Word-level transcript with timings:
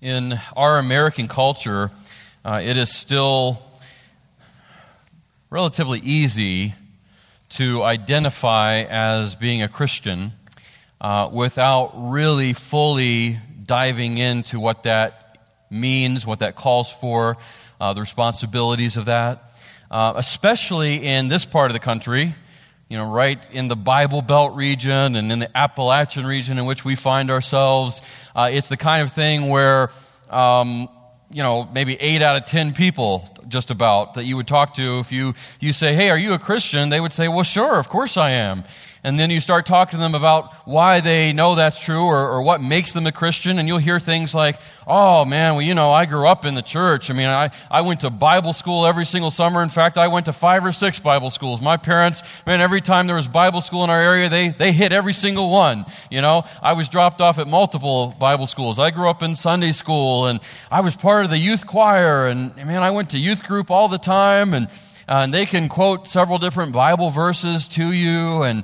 in 0.00 0.40
our 0.56 0.78
American 0.78 1.28
culture, 1.28 1.90
uh, 2.44 2.60
it 2.62 2.76
is 2.76 2.94
still 2.94 3.62
relatively 5.50 6.00
easy 6.00 6.74
to 7.50 7.82
identify 7.82 8.82
as 8.82 9.34
being 9.34 9.62
a 9.62 9.68
Christian 9.68 10.32
uh, 11.00 11.28
without 11.32 11.92
really 11.94 12.52
fully 12.52 13.38
diving 13.64 14.16
into 14.16 14.58
what 14.58 14.84
that 14.84 15.36
means, 15.68 16.26
what 16.26 16.38
that 16.38 16.56
calls 16.56 16.90
for, 16.92 17.36
uh, 17.80 17.92
the 17.92 18.00
responsibilities 18.00 18.96
of 18.96 19.04
that. 19.06 19.52
Uh, 19.90 20.14
especially 20.16 21.04
in 21.04 21.28
this 21.28 21.44
part 21.44 21.70
of 21.70 21.74
the 21.74 21.80
country, 21.80 22.34
you 22.88 22.96
know, 22.96 23.10
right 23.10 23.38
in 23.52 23.68
the 23.68 23.76
Bible 23.76 24.22
Belt 24.22 24.54
region 24.54 25.14
and 25.14 25.30
in 25.30 25.40
the 25.40 25.56
Appalachian 25.56 26.24
region 26.26 26.58
in 26.58 26.64
which 26.64 26.84
we 26.84 26.94
find 26.94 27.30
ourselves. 27.30 28.00
Uh, 28.34 28.50
it's 28.52 28.68
the 28.68 28.76
kind 28.76 29.02
of 29.02 29.12
thing 29.12 29.48
where, 29.48 29.90
um, 30.28 30.88
you 31.30 31.42
know, 31.42 31.68
maybe 31.72 31.94
eight 32.00 32.22
out 32.22 32.36
of 32.36 32.44
ten 32.44 32.72
people 32.72 33.28
just 33.48 33.70
about 33.70 34.14
that 34.14 34.24
you 34.24 34.36
would 34.36 34.46
talk 34.46 34.74
to, 34.74 34.98
if 35.00 35.10
you, 35.10 35.34
you 35.58 35.72
say, 35.72 35.94
Hey, 35.94 36.10
are 36.10 36.18
you 36.18 36.32
a 36.32 36.38
Christian? 36.38 36.88
They 36.88 37.00
would 37.00 37.12
say, 37.12 37.28
Well, 37.28 37.44
sure, 37.44 37.78
of 37.78 37.88
course 37.88 38.16
I 38.16 38.30
am 38.30 38.64
and 39.02 39.18
then 39.18 39.30
you 39.30 39.40
start 39.40 39.64
talking 39.66 39.98
to 39.98 40.02
them 40.02 40.14
about 40.14 40.52
why 40.66 41.00
they 41.00 41.32
know 41.32 41.54
that's 41.54 41.78
true 41.78 42.04
or, 42.04 42.28
or, 42.28 42.42
what 42.42 42.60
makes 42.60 42.92
them 42.92 43.06
a 43.06 43.12
Christian, 43.12 43.58
and 43.58 43.66
you'll 43.66 43.78
hear 43.78 43.98
things 43.98 44.34
like, 44.34 44.58
oh 44.86 45.24
man, 45.24 45.54
well, 45.54 45.62
you 45.62 45.74
know, 45.74 45.90
I 45.90 46.04
grew 46.04 46.26
up 46.26 46.44
in 46.44 46.54
the 46.54 46.62
church. 46.62 47.10
I 47.10 47.14
mean, 47.14 47.28
I, 47.28 47.50
I 47.70 47.80
went 47.80 48.00
to 48.00 48.10
Bible 48.10 48.52
school 48.52 48.86
every 48.86 49.06
single 49.06 49.30
summer. 49.30 49.62
In 49.62 49.68
fact, 49.68 49.96
I 49.96 50.08
went 50.08 50.26
to 50.26 50.32
five 50.32 50.64
or 50.64 50.72
six 50.72 50.98
Bible 50.98 51.30
schools. 51.30 51.60
My 51.60 51.76
parents, 51.76 52.22
man, 52.46 52.60
every 52.60 52.80
time 52.80 53.06
there 53.06 53.16
was 53.16 53.28
Bible 53.28 53.60
school 53.60 53.84
in 53.84 53.90
our 53.90 54.00
area, 54.00 54.28
they, 54.28 54.48
they 54.50 54.72
hit 54.72 54.92
every 54.92 55.14
single 55.14 55.50
one. 55.50 55.86
You 56.10 56.20
know, 56.20 56.44
I 56.62 56.74
was 56.74 56.88
dropped 56.88 57.20
off 57.20 57.38
at 57.38 57.46
multiple 57.46 58.14
Bible 58.18 58.46
schools. 58.46 58.78
I 58.78 58.90
grew 58.90 59.08
up 59.08 59.22
in 59.22 59.34
Sunday 59.34 59.72
school, 59.72 60.26
and 60.26 60.40
I 60.70 60.80
was 60.80 60.94
part 60.94 61.24
of 61.24 61.30
the 61.30 61.38
youth 61.38 61.66
choir, 61.66 62.26
and 62.26 62.54
man, 62.56 62.82
I 62.82 62.90
went 62.90 63.10
to 63.10 63.18
youth 63.18 63.44
group 63.44 63.70
all 63.70 63.88
the 63.88 63.98
time, 63.98 64.52
and 64.52 64.68
uh, 65.10 65.22
and 65.24 65.34
they 65.34 65.44
can 65.44 65.68
quote 65.68 66.06
several 66.06 66.38
different 66.38 66.72
Bible 66.72 67.10
verses 67.10 67.66
to 67.66 67.90
you. 67.90 68.44
And, 68.44 68.62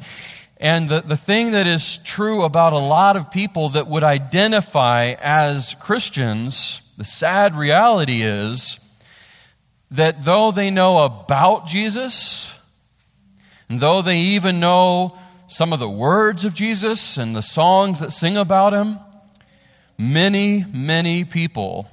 and 0.59 0.89
the, 0.89 1.01
the 1.01 1.17
thing 1.17 1.51
that 1.51 1.67
is 1.67 1.99
true 2.05 2.45
about 2.45 2.73
a 2.73 2.79
lot 2.79 3.17
of 3.17 3.33
people 3.33 3.71
that 3.71 3.89
would 3.89 4.05
identify 4.05 5.17
as 5.21 5.75
Christians, 5.81 6.83
the 6.97 7.05
sad 7.05 7.57
reality 7.57 8.23
is 8.23 8.79
that 9.91 10.25
though 10.25 10.53
they 10.53 10.71
know 10.71 11.05
about 11.05 11.67
Jesus, 11.67 12.53
and 13.69 13.81
though 13.81 14.01
they 14.01 14.19
even 14.19 14.61
know 14.61 15.19
some 15.49 15.73
of 15.73 15.81
the 15.81 15.91
words 15.91 16.45
of 16.45 16.55
Jesus 16.55 17.17
and 17.17 17.35
the 17.35 17.43
songs 17.43 17.99
that 17.99 18.13
sing 18.13 18.37
about 18.37 18.73
him, 18.73 19.01
many, 19.99 20.65
many 20.73 21.25
people 21.25 21.91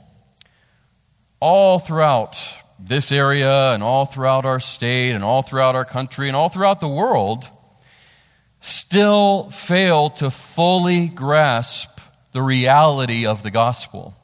all 1.40 1.80
throughout 1.80 2.38
this 2.86 3.12
area 3.12 3.73
and 3.73 3.81
all 3.81 4.06
throughout 4.06 4.45
our 4.45 4.59
state 4.59 5.12
and 5.12 5.23
all 5.23 5.42
throughout 5.42 5.76
our 5.76 5.86
country 5.86 6.28
and 6.28 6.36
all 6.36 6.50
throughout 6.50 6.81
the 6.81 6.88
world 6.88 7.50
still 8.59 9.50
fail 9.52 10.09
to 10.09 10.30
fully 10.30 11.08
grasp 11.08 12.00
the 12.34 12.42
reality 12.42 13.25
of 13.25 13.44
the 13.44 13.52
gospel 13.52 14.16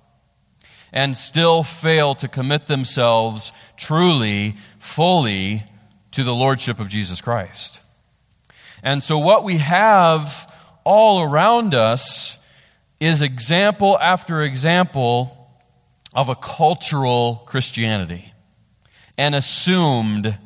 and 0.91 1.15
still 1.15 1.63
fail 1.63 2.15
to 2.15 2.27
commit 2.27 2.67
themselves 2.67 3.51
truly, 3.77 4.55
fully 4.79 5.63
to 6.11 6.23
the 6.23 6.33
Lordship 6.33 6.79
of 6.79 6.89
Jesus 6.89 7.21
Christ. 7.21 7.79
And 8.81 9.03
so, 9.03 9.19
what 9.19 9.43
we 9.43 9.57
have 9.57 10.51
all 10.83 11.21
around 11.21 11.75
us 11.75 12.37
is 12.99 13.21
example 13.21 13.97
after 13.99 14.41
example 14.41 15.35
of 16.13 16.27
a 16.27 16.35
cultural 16.35 17.43
Christianity 17.45 18.33
and 19.19 19.35
assumed 19.35 20.37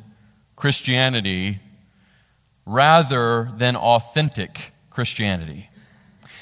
Christianity 0.56 1.60
rather 2.66 3.48
than 3.56 3.76
authentic 3.76 4.72
Christianity. 4.90 5.70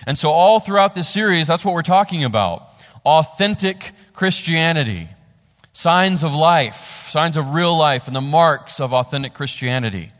And 0.06 0.16
so, 0.16 0.30
all 0.30 0.58
throughout 0.58 0.94
this 0.94 1.10
series, 1.10 1.46
that's 1.46 1.62
what 1.62 1.74
we're 1.74 1.82
talking 1.82 2.24
about 2.24 2.70
authentic 3.04 3.92
Christianity, 4.14 5.08
signs 5.74 6.24
of 6.24 6.32
life, 6.32 7.06
signs 7.10 7.36
of 7.36 7.52
real 7.52 7.76
life, 7.76 8.06
and 8.06 8.16
the 8.16 8.22
marks 8.22 8.80
of 8.80 8.94
authentic 8.94 9.34
Christianity. 9.34 10.10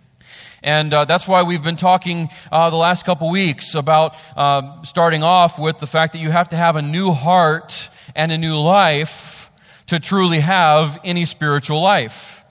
And 0.63 0.93
uh, 0.93 1.07
that's 1.07 1.27
why 1.27 1.45
we've 1.45 1.65
been 1.65 1.77
talking 1.77 2.29
uh, 2.53 2.69
the 2.69 2.77
last 2.77 3.07
couple 3.07 3.31
weeks 3.31 3.75
about 3.75 4.15
uh, 4.37 4.83
starting 4.83 5.23
off 5.23 5.59
with 5.59 5.79
the 5.79 5.87
fact 5.87 6.13
that 6.13 6.19
you 6.19 6.31
have 6.31 6.51
to 6.51 6.57
have 6.57 6.77
a 6.77 6.83
new 6.83 7.13
heart 7.13 7.89
and 8.15 8.31
a 8.31 8.37
new 8.37 8.59
life 8.59 9.42
to 9.93 10.01
truly 10.01 10.41
have 10.41 10.99
any 11.05 11.27
spiritual 11.27 11.83
life. 11.83 12.47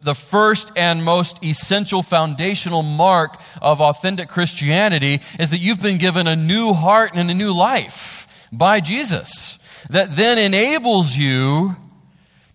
The 0.00 0.14
first 0.14 0.72
and 0.76 1.04
most 1.04 1.44
essential 1.44 2.02
foundational 2.02 2.82
mark 2.82 3.38
of 3.60 3.82
authentic 3.82 4.30
Christianity 4.30 5.20
is 5.38 5.50
that 5.50 5.58
you've 5.58 5.82
been 5.82 5.98
given 5.98 6.26
a 6.26 6.34
new 6.34 6.72
heart 6.72 7.10
and 7.12 7.30
a 7.30 7.34
new 7.34 7.52
life 7.52 8.26
by 8.50 8.80
Jesus 8.80 9.58
that 9.90 10.16
then 10.16 10.38
enables 10.38 11.14
you 11.14 11.76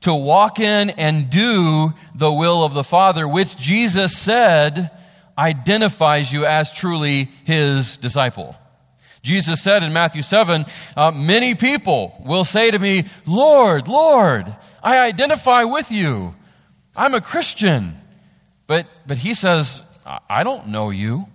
to 0.02 0.16
walk 0.16 0.60
in 0.60 0.90
and 0.90 1.30
do 1.30 1.94
the 2.16 2.34
will 2.34 2.64
of 2.64 2.74
the 2.74 2.84
Father, 2.84 3.28
which 3.28 3.56
Jesus 3.56 4.18
said 4.18 4.90
identifies 5.38 6.34
you 6.34 6.48
as 6.48 6.72
truly 6.72 7.30
his 7.44 7.98
disciple. 7.98 8.56
Jesus 9.26 9.60
said 9.60 9.82
in 9.82 9.92
Matthew 9.92 10.22
7 10.22 10.66
uh, 10.96 11.10
Many 11.10 11.56
people 11.56 12.22
will 12.24 12.44
say 12.44 12.70
to 12.70 12.78
me, 12.78 13.06
Lord, 13.26 13.88
Lord, 13.88 14.56
I 14.84 15.00
identify 15.00 15.64
with 15.64 15.92
you. 15.92 16.36
I'm 16.96 17.16
a 17.16 17.22
Christian. 17.22 17.98
But, 18.68 18.86
but 19.08 19.18
he 19.18 19.34
says, 19.34 19.82
I 20.30 20.44
don't 20.44 20.68
know 20.68 20.92
you. 20.92 21.26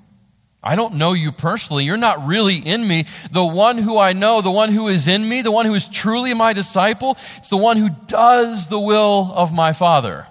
I 0.62 0.76
don't 0.76 0.94
know 0.94 1.14
you 1.14 1.32
personally. 1.32 1.84
You're 1.84 1.96
not 1.96 2.24
really 2.26 2.58
in 2.58 2.86
me. 2.86 3.06
The 3.32 3.44
one 3.44 3.78
who 3.78 3.98
I 3.98 4.12
know, 4.12 4.40
the 4.40 4.52
one 4.52 4.70
who 4.70 4.86
is 4.86 5.08
in 5.08 5.28
me, 5.28 5.42
the 5.42 5.50
one 5.50 5.66
who 5.66 5.74
is 5.74 5.88
truly 5.88 6.32
my 6.32 6.52
disciple, 6.52 7.18
it's 7.38 7.48
the 7.48 7.56
one 7.56 7.76
who 7.76 7.88
does 8.06 8.68
the 8.68 8.78
will 8.78 9.32
of 9.34 9.52
my 9.52 9.72
Father. 9.72 10.28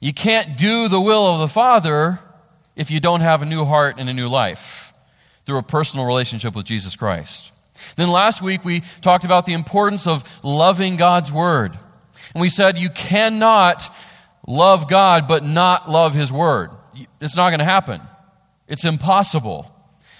You 0.00 0.14
can't 0.14 0.56
do 0.56 0.88
the 0.88 1.00
will 1.00 1.26
of 1.26 1.40
the 1.40 1.48
Father 1.48 2.18
if 2.76 2.90
you 2.90 2.98
don't 2.98 3.20
have 3.20 3.42
a 3.42 3.46
new 3.46 3.66
heart 3.66 3.96
and 3.98 4.08
a 4.08 4.14
new 4.14 4.28
life 4.28 4.85
through 5.46 5.58
a 5.58 5.62
personal 5.62 6.04
relationship 6.04 6.54
with 6.54 6.66
Jesus 6.66 6.96
Christ. 6.96 7.52
Then 7.96 8.08
last 8.08 8.42
week 8.42 8.64
we 8.64 8.82
talked 9.00 9.24
about 9.24 9.46
the 9.46 9.52
importance 9.52 10.06
of 10.06 10.24
loving 10.42 10.96
God's 10.96 11.32
Word. 11.32 11.78
And 12.34 12.40
we 12.40 12.48
said 12.48 12.76
you 12.76 12.90
cannot 12.90 13.94
love 14.46 14.88
God 14.88 15.28
but 15.28 15.44
not 15.44 15.90
love 15.90 16.14
His 16.14 16.32
Word. 16.32 16.70
It's 17.20 17.36
not 17.36 17.50
going 17.50 17.60
to 17.60 17.64
happen. 17.64 18.00
It's 18.66 18.84
impossible. 18.84 19.72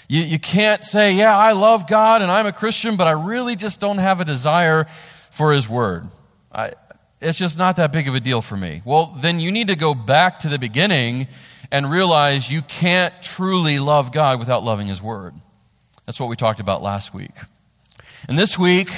You, 0.09 0.23
you 0.23 0.39
can't 0.39 0.85
say, 0.85 1.13
yeah, 1.13 1.37
I 1.37 1.53
love 1.53 1.89
God 1.89 2.23
and 2.23 2.31
I'm 2.31 2.47
a 2.47 2.53
Christian, 2.53 2.97
but 2.97 3.09
I 3.09 3.13
really 3.13 3.57
just 3.57 3.81
don't 3.81 3.99
have 3.99 4.21
a 4.21 4.25
desire 4.25 4.87
for 5.31 5.53
His 5.53 5.69
Word. 5.69 6.07
I, 6.53 6.73
it's 7.21 7.39
just 7.39 7.59
not 7.59 7.77
that 7.77 7.91
big 7.93 8.07
of 8.07 8.15
a 8.15 8.21
deal 8.21 8.43
for 8.43 8.57
me. 8.57 8.83
Well, 8.85 9.17
then 9.19 9.41
you 9.41 9.51
need 9.51 9.69
to 9.69 9.77
go 9.77 9.95
back 9.95 10.39
to 10.41 10.49
the 10.49 10.59
beginning 10.59 11.27
and 11.71 11.91
realize 11.91 12.51
you 12.51 12.63
can't 12.63 13.15
truly 13.23 13.79
love 13.79 14.13
God 14.13 14.39
without 14.39 14.63
loving 14.65 14.87
His 14.87 15.03
Word. 15.03 15.35
That's 16.07 16.21
what 16.21 16.29
we 16.29 16.37
talked 16.37 16.61
about 16.61 16.83
last 16.83 17.13
week. 17.13 17.33
And 18.29 18.39
this 18.39 18.59
week, 18.59 18.91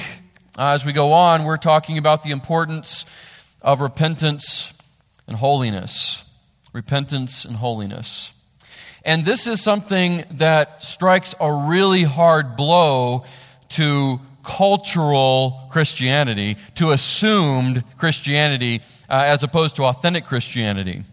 uh, 0.59 0.73
as 0.73 0.85
we 0.85 0.93
go 0.93 1.13
on, 1.13 1.45
we're 1.45 1.57
talking 1.57 1.99
about 1.99 2.23
the 2.23 2.31
importance 2.31 3.05
of 3.63 3.81
repentance 3.81 4.73
and 5.27 5.37
holiness. 5.37 6.25
Repentance 6.73 7.45
and 7.45 7.57
holiness. 7.57 8.33
And 9.05 9.25
this 9.25 9.47
is 9.47 9.63
something 9.63 10.25
that 10.33 10.83
strikes 10.83 11.35
a 11.41 11.53
really 11.53 12.03
hard 12.03 12.57
blow 12.57 13.25
to 13.71 14.21
cultural 14.43 15.69
Christianity, 15.71 16.57
to 16.77 16.93
assumed 16.93 17.85
Christianity, 17.97 18.83
uh, 19.09 19.23
as 19.27 19.43
opposed 19.43 19.77
to 19.77 19.85
authentic 19.85 20.25
Christianity. 20.25 21.05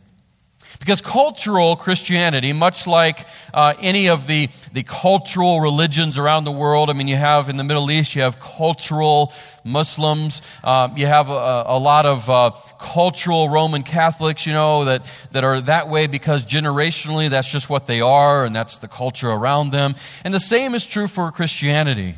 Because 0.79 1.01
cultural 1.01 1.75
Christianity, 1.75 2.53
much 2.53 2.87
like 2.87 3.25
uh, 3.53 3.73
any 3.79 4.09
of 4.09 4.27
the, 4.27 4.49
the 4.73 4.83
cultural 4.83 5.59
religions 5.59 6.17
around 6.17 6.43
the 6.43 6.51
world, 6.51 6.89
I 6.89 6.93
mean, 6.93 7.07
you 7.07 7.15
have 7.15 7.49
in 7.49 7.57
the 7.57 7.63
Middle 7.63 7.89
East, 7.89 8.15
you 8.15 8.21
have 8.21 8.39
cultural 8.39 9.33
Muslims, 9.63 10.41
uh, 10.63 10.89
you 10.95 11.07
have 11.07 11.29
a, 11.29 11.63
a 11.67 11.79
lot 11.79 12.05
of 12.05 12.29
uh, 12.29 12.51
cultural 12.79 13.49
Roman 13.49 13.83
Catholics, 13.83 14.45
you 14.45 14.53
know, 14.53 14.85
that, 14.85 15.03
that 15.31 15.43
are 15.43 15.61
that 15.61 15.89
way 15.89 16.07
because 16.07 16.43
generationally 16.43 17.29
that's 17.29 17.47
just 17.47 17.69
what 17.69 17.87
they 17.87 18.01
are 18.01 18.45
and 18.45 18.55
that's 18.55 18.77
the 18.77 18.87
culture 18.87 19.29
around 19.29 19.71
them. 19.71 19.95
And 20.23 20.33
the 20.33 20.39
same 20.39 20.75
is 20.75 20.85
true 20.85 21.07
for 21.07 21.31
Christianity. 21.31 22.15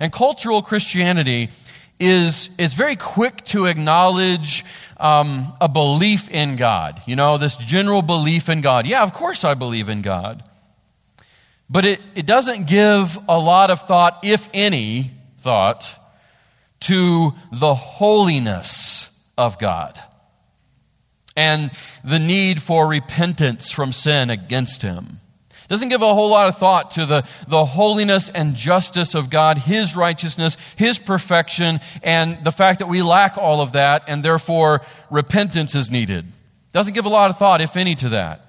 And 0.00 0.12
cultural 0.12 0.62
Christianity 0.62 1.50
is, 2.00 2.50
is 2.58 2.74
very 2.74 2.96
quick 2.96 3.44
to 3.46 3.66
acknowledge 3.66 4.64
um, 4.98 5.52
a 5.60 5.68
belief 5.68 6.28
in 6.30 6.56
God. 6.56 7.02
You 7.06 7.16
know, 7.16 7.38
this 7.38 7.56
general 7.56 8.02
belief 8.02 8.48
in 8.48 8.60
God. 8.60 8.86
Yeah, 8.86 9.02
of 9.02 9.12
course 9.14 9.44
I 9.44 9.54
believe 9.54 9.88
in 9.88 10.02
God. 10.02 10.44
But 11.70 11.84
it, 11.84 12.00
it 12.14 12.26
doesn't 12.26 12.66
give 12.66 13.18
a 13.28 13.38
lot 13.38 13.70
of 13.70 13.82
thought, 13.82 14.20
if 14.22 14.48
any 14.54 15.10
thought, 15.40 15.94
to 16.80 17.32
the 17.52 17.74
holiness 17.74 19.10
of 19.36 19.58
God 19.58 20.00
and 21.36 21.70
the 22.02 22.18
need 22.18 22.62
for 22.62 22.88
repentance 22.88 23.70
from 23.70 23.92
sin 23.92 24.30
against 24.30 24.82
Him. 24.82 25.20
Doesn't 25.68 25.90
give 25.90 26.00
a 26.00 26.14
whole 26.14 26.30
lot 26.30 26.48
of 26.48 26.56
thought 26.56 26.92
to 26.92 27.04
the, 27.04 27.24
the 27.46 27.66
holiness 27.66 28.30
and 28.30 28.54
justice 28.54 29.14
of 29.14 29.28
God, 29.28 29.58
His 29.58 29.94
righteousness, 29.94 30.56
His 30.76 30.98
perfection, 30.98 31.80
and 32.02 32.42
the 32.42 32.52
fact 32.52 32.78
that 32.78 32.88
we 32.88 33.02
lack 33.02 33.36
all 33.36 33.60
of 33.60 33.72
that, 33.72 34.02
and 34.08 34.24
therefore 34.24 34.80
repentance 35.10 35.74
is 35.74 35.90
needed. 35.90 36.24
Doesn't 36.72 36.94
give 36.94 37.04
a 37.04 37.10
lot 37.10 37.28
of 37.28 37.38
thought, 37.38 37.60
if 37.60 37.76
any, 37.76 37.94
to 37.96 38.08
that. 38.10 38.44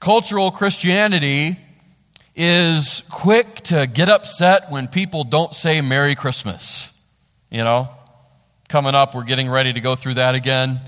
Cultural 0.00 0.50
Christianity 0.50 1.56
is 2.34 3.02
quick 3.10 3.62
to 3.62 3.86
get 3.86 4.08
upset 4.08 4.70
when 4.70 4.88
people 4.88 5.22
don't 5.22 5.54
say 5.54 5.80
Merry 5.80 6.16
Christmas. 6.16 6.92
You 7.50 7.64
know, 7.64 7.88
coming 8.68 8.94
up, 8.94 9.14
we're 9.14 9.24
getting 9.24 9.48
ready 9.48 9.72
to 9.72 9.80
go 9.80 9.94
through 9.94 10.14
that 10.14 10.34
again. 10.34 10.80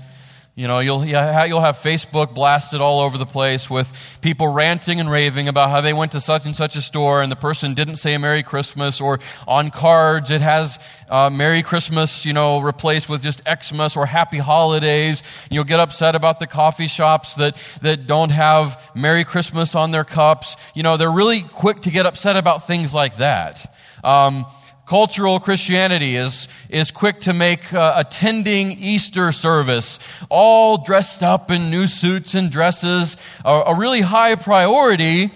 You 0.53 0.67
know, 0.67 0.79
you'll, 0.79 1.05
you'll 1.05 1.61
have 1.61 1.77
Facebook 1.77 2.33
blasted 2.33 2.81
all 2.81 2.99
over 2.99 3.17
the 3.17 3.25
place 3.25 3.69
with 3.69 3.89
people 4.19 4.49
ranting 4.49 4.99
and 4.99 5.09
raving 5.09 5.47
about 5.47 5.69
how 5.69 5.79
they 5.79 5.93
went 5.93 6.11
to 6.11 6.19
such 6.19 6.45
and 6.45 6.53
such 6.53 6.75
a 6.75 6.81
store 6.81 7.21
and 7.21 7.31
the 7.31 7.37
person 7.37 7.73
didn't 7.73 7.95
say 7.95 8.17
Merry 8.17 8.43
Christmas, 8.43 8.99
or 8.99 9.21
on 9.47 9.71
cards 9.71 10.29
it 10.29 10.41
has 10.41 10.77
uh, 11.09 11.29
Merry 11.29 11.63
Christmas, 11.63 12.25
you 12.25 12.33
know, 12.33 12.59
replaced 12.59 13.07
with 13.07 13.23
just 13.23 13.41
Xmas 13.47 13.95
or 13.95 14.05
Happy 14.05 14.39
Holidays. 14.39 15.23
You'll 15.49 15.63
get 15.63 15.79
upset 15.79 16.17
about 16.17 16.39
the 16.39 16.47
coffee 16.47 16.87
shops 16.87 17.35
that, 17.35 17.55
that 17.81 18.05
don't 18.05 18.31
have 18.31 18.77
Merry 18.93 19.23
Christmas 19.23 19.73
on 19.73 19.91
their 19.91 20.03
cups. 20.03 20.57
You 20.75 20.83
know, 20.83 20.97
they're 20.97 21.09
really 21.09 21.43
quick 21.43 21.79
to 21.83 21.91
get 21.91 22.05
upset 22.05 22.35
about 22.35 22.67
things 22.67 22.93
like 22.93 23.17
that. 23.17 23.73
Um, 24.03 24.45
Cultural 24.85 25.39
Christianity 25.39 26.15
is, 26.15 26.47
is 26.69 26.91
quick 26.91 27.21
to 27.21 27.33
make 27.33 27.73
uh, 27.73 27.93
attending 27.95 28.71
Easter 28.73 29.31
service, 29.31 29.99
all 30.29 30.77
dressed 30.83 31.23
up 31.23 31.49
in 31.51 31.69
new 31.69 31.87
suits 31.87 32.35
and 32.35 32.51
dresses, 32.51 33.15
a, 33.45 33.63
a 33.67 33.75
really 33.75 34.01
high 34.01 34.35
priority, 34.35 35.31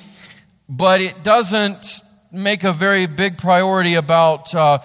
but 0.68 1.00
it 1.00 1.24
doesn't 1.24 2.02
make 2.32 2.64
a 2.64 2.74
very 2.74 3.06
big 3.06 3.38
priority 3.38 3.96
about 3.96 4.54
uh, 4.54 4.80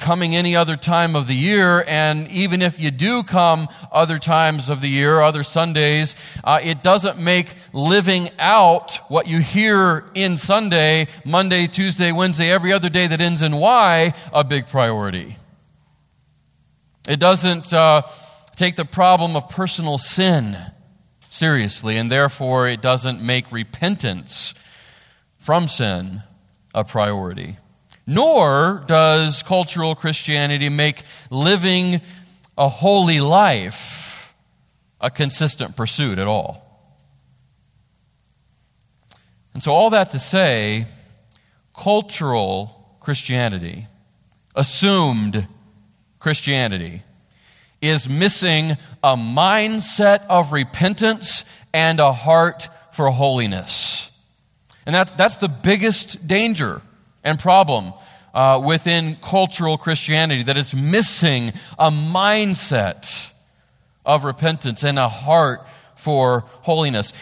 coming 0.00 0.34
any 0.34 0.56
other 0.56 0.76
time 0.76 1.14
of 1.14 1.26
the 1.26 1.34
year. 1.34 1.84
And 1.86 2.28
even 2.28 2.62
if 2.62 2.80
you 2.80 2.90
do 2.90 3.22
come 3.22 3.68
other 3.92 4.18
times 4.18 4.68
of 4.68 4.80
the 4.80 4.88
year, 4.88 5.20
other 5.20 5.42
Sundays, 5.42 6.16
uh, 6.42 6.58
it 6.62 6.82
doesn't 6.82 7.18
make 7.18 7.54
living 7.72 8.30
out 8.38 8.96
what 9.08 9.26
you 9.26 9.40
hear 9.40 10.04
in 10.14 10.36
Sunday, 10.36 11.08
Monday, 11.24 11.66
Tuesday, 11.66 12.12
Wednesday, 12.12 12.50
every 12.50 12.72
other 12.72 12.88
day 12.88 13.06
that 13.06 13.20
ends 13.20 13.42
in 13.42 13.56
Y, 13.56 14.14
a 14.32 14.44
big 14.44 14.66
priority. 14.66 15.36
It 17.08 17.20
doesn't 17.20 17.72
uh, 17.72 18.02
take 18.56 18.76
the 18.76 18.84
problem 18.84 19.36
of 19.36 19.48
personal 19.48 19.98
sin 19.98 20.56
seriously, 21.30 21.96
and 21.96 22.10
therefore 22.10 22.68
it 22.68 22.82
doesn't 22.82 23.22
make 23.22 23.50
repentance 23.50 24.54
from 25.38 25.68
sin 25.68 26.22
a 26.74 26.84
priority. 26.84 27.56
Nor 28.10 28.82
does 28.88 29.44
cultural 29.44 29.94
Christianity 29.94 30.68
make 30.68 31.04
living 31.30 32.00
a 32.58 32.68
holy 32.68 33.20
life 33.20 34.34
a 35.00 35.12
consistent 35.12 35.76
pursuit 35.76 36.18
at 36.18 36.26
all. 36.26 36.66
And 39.54 39.62
so, 39.62 39.70
all 39.70 39.90
that 39.90 40.10
to 40.10 40.18
say, 40.18 40.86
cultural 41.72 42.96
Christianity, 42.98 43.86
assumed 44.56 45.46
Christianity, 46.18 47.04
is 47.80 48.08
missing 48.08 48.72
a 49.04 49.14
mindset 49.14 50.26
of 50.28 50.50
repentance 50.50 51.44
and 51.72 52.00
a 52.00 52.12
heart 52.12 52.68
for 52.90 53.08
holiness. 53.12 54.10
And 54.84 54.96
that's, 54.96 55.12
that's 55.12 55.36
the 55.36 55.48
biggest 55.48 56.26
danger 56.26 56.82
and 57.24 57.38
problem 57.38 57.92
uh, 58.34 58.60
within 58.64 59.16
cultural 59.16 59.76
Christianity 59.76 60.42
that 60.44 60.56
it's 60.56 60.74
missing 60.74 61.52
a 61.78 61.90
mindset 61.90 63.30
of 64.04 64.24
repentance 64.24 64.82
and 64.82 64.98
a 64.98 65.08
heart 65.08 65.60
for 65.96 66.44
holiness. 66.62 67.12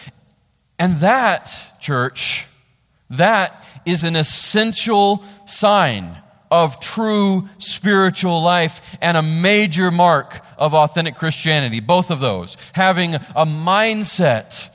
And 0.77 0.99
that, 1.01 1.55
church, 1.79 2.47
that 3.09 3.63
is 3.85 4.03
an 4.03 4.15
essential 4.15 5.23
sign 5.45 6.15
of 6.51 6.79
true 6.79 7.47
spiritual 7.59 8.41
life 8.41 8.81
and 9.01 9.17
a 9.17 9.21
major 9.21 9.91
mark 9.91 10.41
of 10.57 10.73
authentic 10.73 11.15
Christianity. 11.15 11.79
Both 11.79 12.09
of 12.09 12.19
those. 12.19 12.57
Having 12.73 13.15
a 13.15 13.45
mindset 13.45 14.69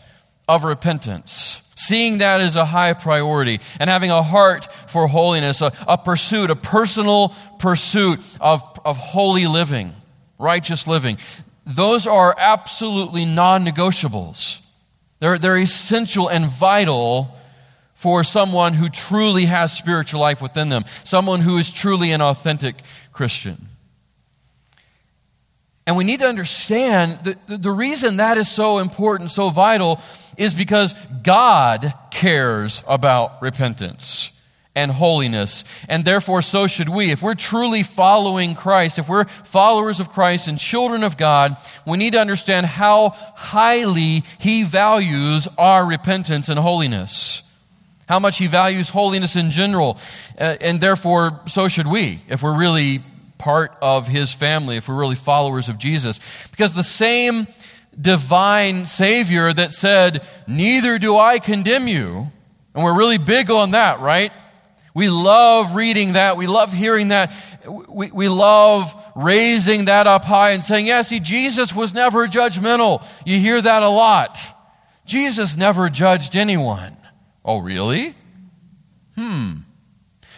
of 0.47 0.65
repentance 0.65 1.63
seeing 1.75 2.19
that 2.19 2.41
as 2.41 2.57
a 2.57 2.65
high 2.65 2.93
priority 2.93 3.61
and 3.79 3.91
having 3.91 4.11
a 4.11 4.23
heart 4.23 4.69
for 4.95 5.09
holiness, 5.09 5.61
a, 5.61 5.73
a 5.89 5.99
pursuit, 5.99 6.51
a 6.51 6.57
personal 6.57 7.35
pursuit 7.59 8.21
of, 8.41 8.63
of 8.85 8.97
holy 8.97 9.49
living, 9.49 9.93
righteous 10.39 10.87
living. 10.87 11.19
Those 11.67 12.07
are 12.07 12.33
absolutely 12.39 13.25
non 13.25 13.67
negotiables. 13.67 14.61
They're, 15.19 15.37
they're 15.37 15.59
essential 15.59 16.29
and 16.29 16.47
vital 16.47 17.37
for 17.95 18.23
someone 18.23 18.75
who 18.75 18.89
truly 18.89 19.47
has 19.47 19.77
spiritual 19.77 20.21
life 20.21 20.41
within 20.41 20.69
them, 20.69 20.85
someone 21.03 21.41
who 21.41 21.59
is 21.59 21.73
truly 21.73 22.13
an 22.13 22.23
authentic 22.23 22.77
Christian. 23.13 23.67
And 25.89 25.97
we 25.97 26.05
need 26.05 26.21
to 26.21 26.29
understand 26.29 27.19
that 27.25 27.39
the 27.49 27.73
reason 27.73 28.19
that 28.19 28.39
is 28.39 28.49
so 28.49 28.79
important, 28.79 29.33
so 29.33 29.51
vital, 29.51 30.01
is 30.37 30.55
because 30.55 30.95
God 31.25 31.93
cares 32.13 32.81
about 32.87 33.43
repentance 33.43 34.31
and 34.75 34.91
holiness. 34.91 35.65
And 35.89 36.05
therefore, 36.05 36.43
so 36.43 36.67
should 36.67 36.89
we. 36.89 37.11
If 37.11 37.23
we're 37.23 37.35
truly 37.35 37.83
following 37.83 38.55
Christ, 38.55 38.99
if 38.99 39.09
we're 39.09 39.25
followers 39.25 40.01
of 40.01 40.11
Christ 40.11 40.49
and 40.49 40.59
children 40.59 41.05
of 41.05 41.17
God, 41.17 41.57
we 41.87 41.97
need 41.97 42.15
to 42.15 42.21
understand 42.21 42.67
how 42.67 43.11
highly 43.11 44.25
He 44.39 44.65
values 44.65 45.47
our 45.57 45.87
repentance 45.87 46.49
and 46.49 46.59
holiness. 46.59 47.43
How 48.09 48.19
much 48.19 48.39
He 48.39 48.49
values 48.49 48.89
holiness 48.89 49.37
in 49.37 49.51
general. 49.51 49.99
Uh, 50.39 50.57
and 50.61 50.81
therefore, 50.81 51.41
so 51.47 51.69
should 51.69 51.87
we, 51.87 52.23
if 52.29 52.43
we're 52.43 52.59
really 52.59 53.03
part 53.39 53.77
of 53.83 54.07
his 54.09 54.33
family, 54.33 54.77
if 54.77 54.89
we're 54.89 54.95
really 54.95 55.15
followers 55.15 55.69
of 55.69 55.77
Jesus. 55.77 56.19
Because 56.51 56.73
the 56.73 56.83
same 56.83 57.47
divine 58.01 58.87
Savior 58.87 59.53
that 59.53 59.73
said, 59.73 60.23
Neither 60.47 60.99
do 60.99 61.19
I 61.19 61.39
condemn 61.39 61.87
you, 61.87 62.31
and 62.75 62.85
we're 62.85 62.97
really 62.97 63.19
big 63.19 63.51
on 63.51 63.73
that, 63.73 64.01
right? 64.01 64.33
We 64.95 65.09
love 65.09 65.75
reading 65.75 66.13
that. 66.13 66.37
We 66.37 66.47
love 66.47 66.73
hearing 66.73 67.09
that. 67.09 67.33
We, 67.67 68.13
we 68.13 68.29
love 68.29 68.95
raising 69.17 69.87
that 69.87 70.07
up 70.07 70.25
high 70.25 70.51
and 70.51 70.63
saying, 70.63 70.87
yeah, 70.87 71.03
see, 71.03 71.19
Jesus 71.21 71.75
was 71.75 71.93
never 71.93 72.29
judgmental. 72.29 73.05
You 73.27 73.41
hear 73.41 73.61
that 73.61 73.83
a 73.83 73.89
lot. 73.89 74.39
Jesus 75.05 75.57
never 75.57 75.91
judged 75.91 76.37
anyone. 76.37 76.97
Oh, 77.45 77.59
really? 77.59 78.15
Hmm. 79.17 79.59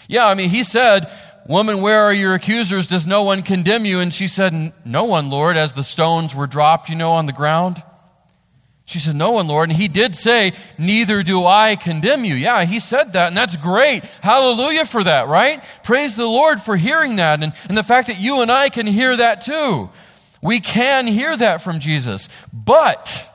Yeah, 0.08 0.26
I 0.26 0.34
mean, 0.34 0.50
he 0.50 0.64
said, 0.64 1.10
Woman, 1.48 1.80
where 1.80 2.02
are 2.02 2.12
your 2.12 2.34
accusers? 2.34 2.88
Does 2.88 3.06
no 3.06 3.22
one 3.22 3.42
condemn 3.42 3.84
you? 3.84 4.00
And 4.00 4.12
she 4.12 4.26
said, 4.26 4.72
No 4.84 5.04
one, 5.04 5.30
Lord, 5.30 5.56
as 5.56 5.74
the 5.74 5.84
stones 5.84 6.34
were 6.34 6.48
dropped, 6.48 6.88
you 6.88 6.96
know, 6.96 7.12
on 7.12 7.26
the 7.26 7.32
ground. 7.32 7.82
She 8.86 9.00
said, 9.00 9.16
No 9.16 9.32
one, 9.32 9.48
Lord. 9.48 9.68
And 9.68 9.76
he 9.76 9.88
did 9.88 10.14
say, 10.14 10.52
Neither 10.78 11.24
do 11.24 11.44
I 11.44 11.74
condemn 11.74 12.24
you. 12.24 12.34
Yeah, 12.34 12.64
he 12.64 12.78
said 12.78 13.12
that, 13.12 13.28
and 13.28 13.36
that's 13.36 13.56
great. 13.56 14.04
Hallelujah 14.22 14.86
for 14.86 15.02
that, 15.02 15.26
right? 15.26 15.62
Praise 15.82 16.14
the 16.14 16.24
Lord 16.26 16.62
for 16.62 16.76
hearing 16.76 17.16
that, 17.16 17.42
and, 17.42 17.52
and 17.68 17.76
the 17.76 17.82
fact 17.82 18.06
that 18.06 18.20
you 18.20 18.42
and 18.42 18.50
I 18.50 18.68
can 18.68 18.86
hear 18.86 19.16
that 19.16 19.40
too. 19.40 19.90
We 20.40 20.60
can 20.60 21.08
hear 21.08 21.36
that 21.36 21.62
from 21.62 21.80
Jesus. 21.80 22.28
But, 22.52 23.28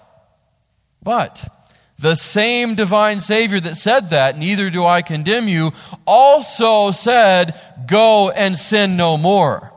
but, 1.04 1.46
the 2.00 2.16
same 2.16 2.76
divine 2.76 3.20
Savior 3.20 3.60
that 3.60 3.76
said 3.76 4.12
that, 4.12 4.38
neither 4.38 4.70
do 4.70 4.86
I 4.86 5.02
condemn 5.02 5.50
you, 5.50 5.74
also 6.08 6.92
said, 6.92 7.60
Go 7.88 8.30
and 8.30 8.58
sin 8.58 8.96
no 8.96 9.18
more. 9.18 9.74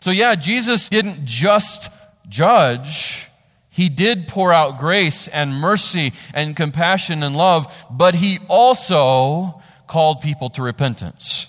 So, 0.00 0.10
yeah, 0.10 0.36
Jesus 0.36 0.88
didn't 0.88 1.26
just 1.26 1.90
judge, 2.28 3.21
He 3.72 3.88
did 3.88 4.28
pour 4.28 4.52
out 4.52 4.78
grace 4.78 5.26
and 5.26 5.54
mercy 5.54 6.12
and 6.32 6.54
compassion 6.54 7.22
and 7.22 7.34
love, 7.34 7.74
but 7.90 8.14
He 8.14 8.38
also 8.48 9.60
called 9.88 10.20
people 10.20 10.50
to 10.50 10.62
repentance 10.62 11.48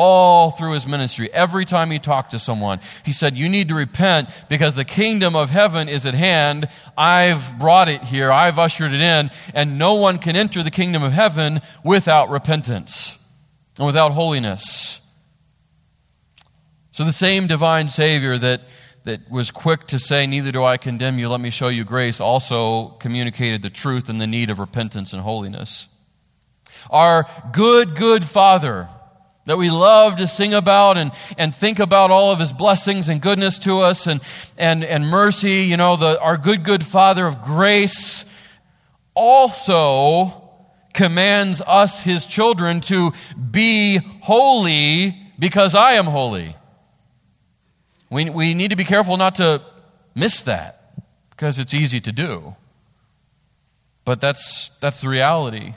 all 0.00 0.52
through 0.52 0.74
his 0.74 0.86
ministry. 0.86 1.28
Every 1.32 1.64
time 1.64 1.90
he 1.90 1.98
talked 1.98 2.30
to 2.30 2.38
someone, 2.38 2.78
he 3.04 3.10
said, 3.10 3.36
You 3.36 3.48
need 3.48 3.66
to 3.66 3.74
repent 3.74 4.28
because 4.48 4.76
the 4.76 4.84
kingdom 4.84 5.34
of 5.34 5.50
heaven 5.50 5.88
is 5.88 6.06
at 6.06 6.14
hand. 6.14 6.68
I've 6.96 7.58
brought 7.58 7.88
it 7.88 8.02
here, 8.04 8.30
I've 8.30 8.60
ushered 8.60 8.92
it 8.92 9.00
in, 9.00 9.32
and 9.54 9.76
no 9.76 9.94
one 9.94 10.18
can 10.18 10.36
enter 10.36 10.62
the 10.62 10.70
kingdom 10.70 11.02
of 11.02 11.12
heaven 11.12 11.62
without 11.82 12.30
repentance. 12.30 13.18
and 13.76 13.86
without 13.86 14.12
holiness. 14.12 15.00
So 16.92 17.04
the 17.04 17.12
same 17.12 17.48
divine 17.48 17.88
Savior 17.88 18.38
that, 18.38 18.60
that 19.04 19.30
was 19.30 19.50
quick 19.50 19.86
to 19.88 19.98
say, 19.98 20.26
Neither 20.26 20.52
do 20.52 20.64
I 20.64 20.76
condemn 20.76 21.18
you, 21.18 21.28
let 21.28 21.40
me 21.40 21.50
show 21.50 21.68
you 21.68 21.84
grace, 21.84 22.20
also 22.20 22.88
communicated 23.00 23.62
the 23.62 23.70
truth 23.70 24.08
and 24.08 24.20
the 24.20 24.26
need 24.26 24.50
of 24.50 24.58
repentance 24.58 25.12
and 25.12 25.22
holiness. 25.22 25.86
Our 26.90 27.26
good, 27.52 27.96
good 27.96 28.24
Father 28.24 28.88
that 29.48 29.56
we 29.56 29.70
love 29.70 30.18
to 30.18 30.28
sing 30.28 30.52
about 30.52 30.98
and, 30.98 31.10
and 31.38 31.54
think 31.54 31.78
about 31.78 32.10
all 32.10 32.32
of 32.32 32.38
his 32.38 32.52
blessings 32.52 33.08
and 33.08 33.20
goodness 33.20 33.58
to 33.60 33.80
us 33.80 34.06
and, 34.06 34.20
and, 34.58 34.84
and 34.84 35.06
mercy, 35.06 35.62
you 35.62 35.76
know, 35.76 35.96
the, 35.96 36.20
our 36.20 36.36
good, 36.36 36.64
good 36.64 36.84
Father 36.84 37.26
of 37.26 37.42
grace 37.42 38.26
also 39.14 40.50
commands 40.92 41.62
us, 41.62 42.00
his 42.00 42.26
children, 42.26 42.82
to 42.82 43.12
be 43.50 43.96
holy 44.20 45.16
because 45.38 45.74
I 45.74 45.92
am 45.92 46.06
holy. 46.06 46.54
We, 48.10 48.30
we 48.30 48.54
need 48.54 48.70
to 48.70 48.76
be 48.76 48.84
careful 48.84 49.16
not 49.16 49.34
to 49.36 49.62
miss 50.14 50.40
that 50.42 50.94
because 51.30 51.58
it's 51.58 51.74
easy 51.74 52.00
to 52.00 52.12
do. 52.12 52.56
But 54.04 54.20
that's, 54.20 54.68
that's 54.80 55.00
the 55.00 55.08
reality 55.08 55.74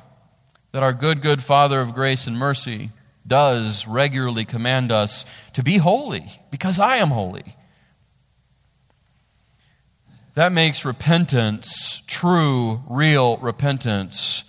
that 0.71 0.83
our 0.83 0.93
good, 0.93 1.21
good 1.21 1.43
Father 1.43 1.81
of 1.81 1.93
grace 1.93 2.27
and 2.27 2.37
mercy 2.37 2.91
does 3.27 3.85
regularly 3.85 4.45
command 4.45 4.91
us 4.91 5.25
to 5.53 5.61
be 5.61 5.77
holy 5.77 6.39
because 6.49 6.79
I 6.79 6.97
am 6.97 7.09
holy. 7.09 7.55
That 10.33 10.53
makes 10.53 10.85
repentance, 10.85 12.01
true, 12.07 12.81
real 12.89 13.37
repentance, 13.37 14.45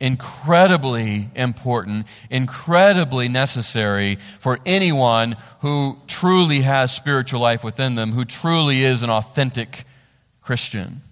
incredibly 0.00 1.30
important, 1.34 2.06
incredibly 2.30 3.28
necessary 3.28 4.18
for 4.40 4.58
anyone 4.64 5.36
who 5.60 5.98
truly 6.06 6.62
has 6.62 6.92
spiritual 6.94 7.40
life 7.40 7.62
within 7.62 7.94
them, 7.94 8.12
who 8.12 8.24
truly 8.24 8.82
is 8.82 9.02
an 9.02 9.10
authentic 9.10 9.84
Christian. 10.40 11.02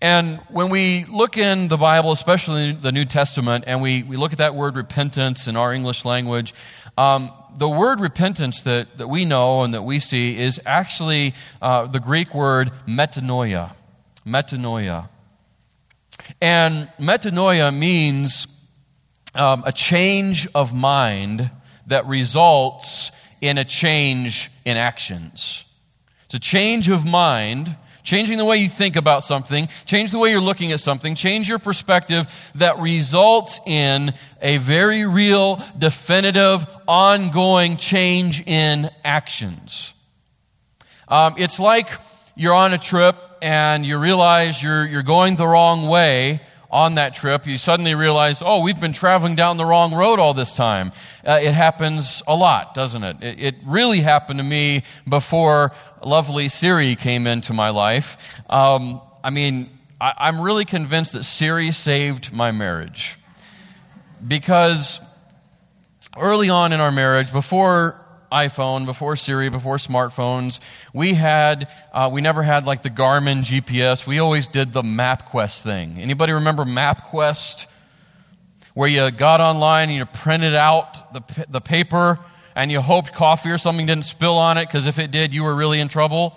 And 0.00 0.40
when 0.48 0.68
we 0.68 1.04
look 1.04 1.38
in 1.38 1.68
the 1.68 1.76
Bible, 1.76 2.10
especially 2.10 2.72
the 2.72 2.90
New 2.90 3.04
Testament, 3.04 3.62
and 3.68 3.80
we, 3.80 4.02
we 4.02 4.16
look 4.16 4.32
at 4.32 4.38
that 4.38 4.56
word 4.56 4.74
repentance 4.74 5.46
in 5.46 5.56
our 5.56 5.72
English 5.72 6.04
language, 6.04 6.52
um, 6.98 7.30
the 7.56 7.68
word 7.68 8.00
repentance 8.00 8.62
that, 8.62 8.98
that 8.98 9.06
we 9.06 9.24
know 9.24 9.62
and 9.62 9.74
that 9.74 9.82
we 9.82 10.00
see 10.00 10.36
is 10.36 10.60
actually 10.66 11.34
uh, 11.60 11.86
the 11.86 12.00
Greek 12.00 12.34
word 12.34 12.72
metanoia. 12.86 13.74
Metanoia. 14.26 15.08
And 16.42 16.90
metanoia 16.98 17.72
means 17.72 18.48
um, 19.36 19.62
a 19.64 19.70
change 19.70 20.48
of 20.56 20.74
mind 20.74 21.48
that 21.86 22.08
results 22.08 23.12
in 23.40 23.58
a 23.58 23.64
change 23.64 24.50
in 24.64 24.76
actions. 24.76 25.64
It's 26.24 26.34
a 26.34 26.40
change 26.40 26.88
of 26.88 27.04
mind 27.04 27.76
changing 28.02 28.38
the 28.38 28.44
way 28.44 28.56
you 28.56 28.68
think 28.68 28.96
about 28.96 29.22
something, 29.22 29.68
change 29.84 30.10
the 30.10 30.18
way 30.18 30.32
you're 30.32 30.40
looking 30.40 30.72
at 30.72 30.80
something, 30.80 31.14
change 31.14 31.48
your 31.48 31.60
perspective 31.60 32.26
that 32.56 32.80
results 32.80 33.60
in 33.64 34.12
a 34.40 34.56
very 34.56 35.06
real, 35.06 35.62
definitive, 35.78 36.66
ongoing 36.88 37.76
change 37.76 38.44
in 38.44 38.90
actions. 39.04 39.92
Um, 41.06 41.36
it's 41.38 41.60
like 41.60 41.88
you're 42.34 42.52
on 42.52 42.72
a 42.72 42.78
trip 42.78 43.14
and 43.42 43.84
you 43.84 43.98
realize 43.98 44.62
you're, 44.62 44.86
you're 44.86 45.02
going 45.02 45.36
the 45.36 45.46
wrong 45.46 45.88
way 45.88 46.40
on 46.70 46.94
that 46.94 47.14
trip, 47.14 47.46
you 47.46 47.58
suddenly 47.58 47.94
realize, 47.94 48.40
oh, 48.40 48.60
we've 48.60 48.80
been 48.80 48.94
traveling 48.94 49.36
down 49.36 49.58
the 49.58 49.64
wrong 49.64 49.92
road 49.92 50.18
all 50.18 50.32
this 50.32 50.54
time. 50.54 50.90
Uh, 51.22 51.38
it 51.42 51.52
happens 51.52 52.22
a 52.26 52.34
lot, 52.34 52.72
doesn't 52.72 53.02
it? 53.04 53.22
it? 53.22 53.38
It 53.38 53.54
really 53.66 54.00
happened 54.00 54.38
to 54.38 54.44
me 54.44 54.84
before 55.06 55.72
lovely 56.02 56.48
Siri 56.48 56.96
came 56.96 57.26
into 57.26 57.52
my 57.52 57.68
life. 57.68 58.16
Um, 58.48 59.02
I 59.22 59.28
mean, 59.28 59.68
I, 60.00 60.14
I'm 60.16 60.40
really 60.40 60.64
convinced 60.64 61.12
that 61.12 61.24
Siri 61.24 61.72
saved 61.72 62.32
my 62.32 62.52
marriage. 62.52 63.18
Because 64.26 65.00
early 66.16 66.48
on 66.48 66.72
in 66.72 66.80
our 66.80 66.92
marriage, 66.92 67.32
before 67.32 68.01
iPhone, 68.32 68.86
before 68.86 69.14
Siri, 69.16 69.48
before 69.48 69.76
smartphones, 69.76 70.58
we 70.92 71.14
had 71.14 71.68
uh, 71.92 72.10
we 72.12 72.20
never 72.20 72.42
had 72.42 72.64
like 72.64 72.82
the 72.82 72.90
Garmin 72.90 73.42
GPS. 73.42 74.06
We 74.06 74.18
always 74.18 74.48
did 74.48 74.72
the 74.72 74.82
MapQuest 74.82 75.62
thing. 75.62 75.98
Anybody 75.98 76.32
remember 76.32 76.64
MapQuest? 76.64 77.66
Where 78.74 78.88
you 78.88 79.10
got 79.10 79.42
online 79.42 79.90
and 79.90 79.98
you 79.98 80.06
printed 80.06 80.54
out 80.54 81.12
the 81.12 81.46
the 81.50 81.60
paper 81.60 82.18
and 82.54 82.70
you 82.70 82.80
hoped 82.80 83.12
coffee 83.12 83.50
or 83.50 83.58
something 83.58 83.86
didn't 83.86 84.04
spill 84.04 84.38
on 84.38 84.58
it 84.58 84.66
because 84.66 84.86
if 84.86 84.98
it 84.98 85.10
did, 85.10 85.32
you 85.32 85.44
were 85.44 85.54
really 85.54 85.80
in 85.80 85.88
trouble. 85.88 86.36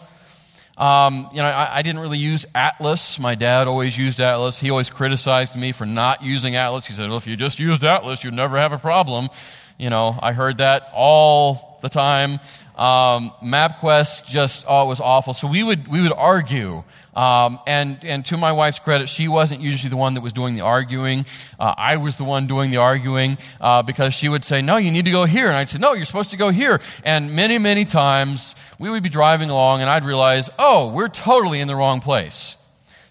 Um, 0.77 1.29
you 1.31 1.41
know, 1.41 1.47
I, 1.47 1.77
I, 1.77 1.81
didn't 1.83 2.01
really 2.01 2.17
use 2.17 2.45
Atlas. 2.53 3.17
My 3.17 3.35
dad 3.35 3.69
always 3.69 3.97
used 3.97 4.19
Atlas. 4.19 4.59
He 4.59 4.69
always 4.69 4.89
criticized 4.89 5.55
me 5.55 5.71
for 5.71 5.85
not 5.85 6.21
using 6.21 6.57
Atlas. 6.57 6.85
He 6.85 6.91
said, 6.91 7.07
"Well, 7.07 7.17
if 7.17 7.27
you 7.27 7.37
just 7.37 7.59
used 7.59 7.85
Atlas, 7.85 8.25
you'd 8.25 8.33
never 8.33 8.57
have 8.57 8.73
a 8.73 8.77
problem." 8.77 9.29
You 9.77 9.89
know, 9.89 10.19
I 10.21 10.33
heard 10.33 10.57
that 10.57 10.89
all 10.93 11.74
the 11.85 11.89
time. 11.89 12.39
Um, 12.75 13.31
MapQuest 13.41 14.25
just 14.25 14.65
oh, 14.67 14.83
it 14.83 14.87
was 14.87 14.99
awful. 14.99 15.33
So 15.33 15.47
we 15.47 15.63
would 15.63 15.87
we 15.87 16.01
would 16.01 16.11
argue, 16.11 16.83
um, 17.15 17.59
and 17.65 18.03
and 18.03 18.25
to 18.25 18.37
my 18.37 18.51
wife's 18.51 18.79
credit, 18.79 19.07
she 19.07 19.29
wasn't 19.29 19.61
usually 19.61 19.89
the 19.89 19.95
one 19.95 20.15
that 20.15 20.21
was 20.21 20.33
doing 20.33 20.55
the 20.55 20.61
arguing. 20.61 21.25
Uh, 21.57 21.73
I 21.77 21.95
was 21.95 22.17
the 22.17 22.25
one 22.25 22.47
doing 22.47 22.71
the 22.71 22.77
arguing 22.77 23.37
uh, 23.61 23.81
because 23.83 24.13
she 24.13 24.27
would 24.27 24.43
say, 24.43 24.61
"No, 24.61 24.75
you 24.75 24.91
need 24.91 25.05
to 25.05 25.11
go 25.11 25.23
here," 25.23 25.47
and 25.47 25.55
I'd 25.55 25.69
say, 25.69 25.77
"No, 25.77 25.93
you're 25.93 26.05
supposed 26.05 26.31
to 26.31 26.37
go 26.37 26.49
here." 26.49 26.81
And 27.05 27.31
many 27.31 27.59
many 27.59 27.85
times 27.85 28.55
we 28.77 28.89
would 28.89 29.03
be 29.03 29.09
driving 29.09 29.49
along, 29.49 29.79
and 29.79 29.89
I'd 29.89 30.03
realize, 30.03 30.49
"Oh, 30.59 30.89
we're 30.89 31.07
totally 31.07 31.61
in 31.61 31.69
the 31.69 31.75
wrong 31.77 32.01
place." 32.01 32.57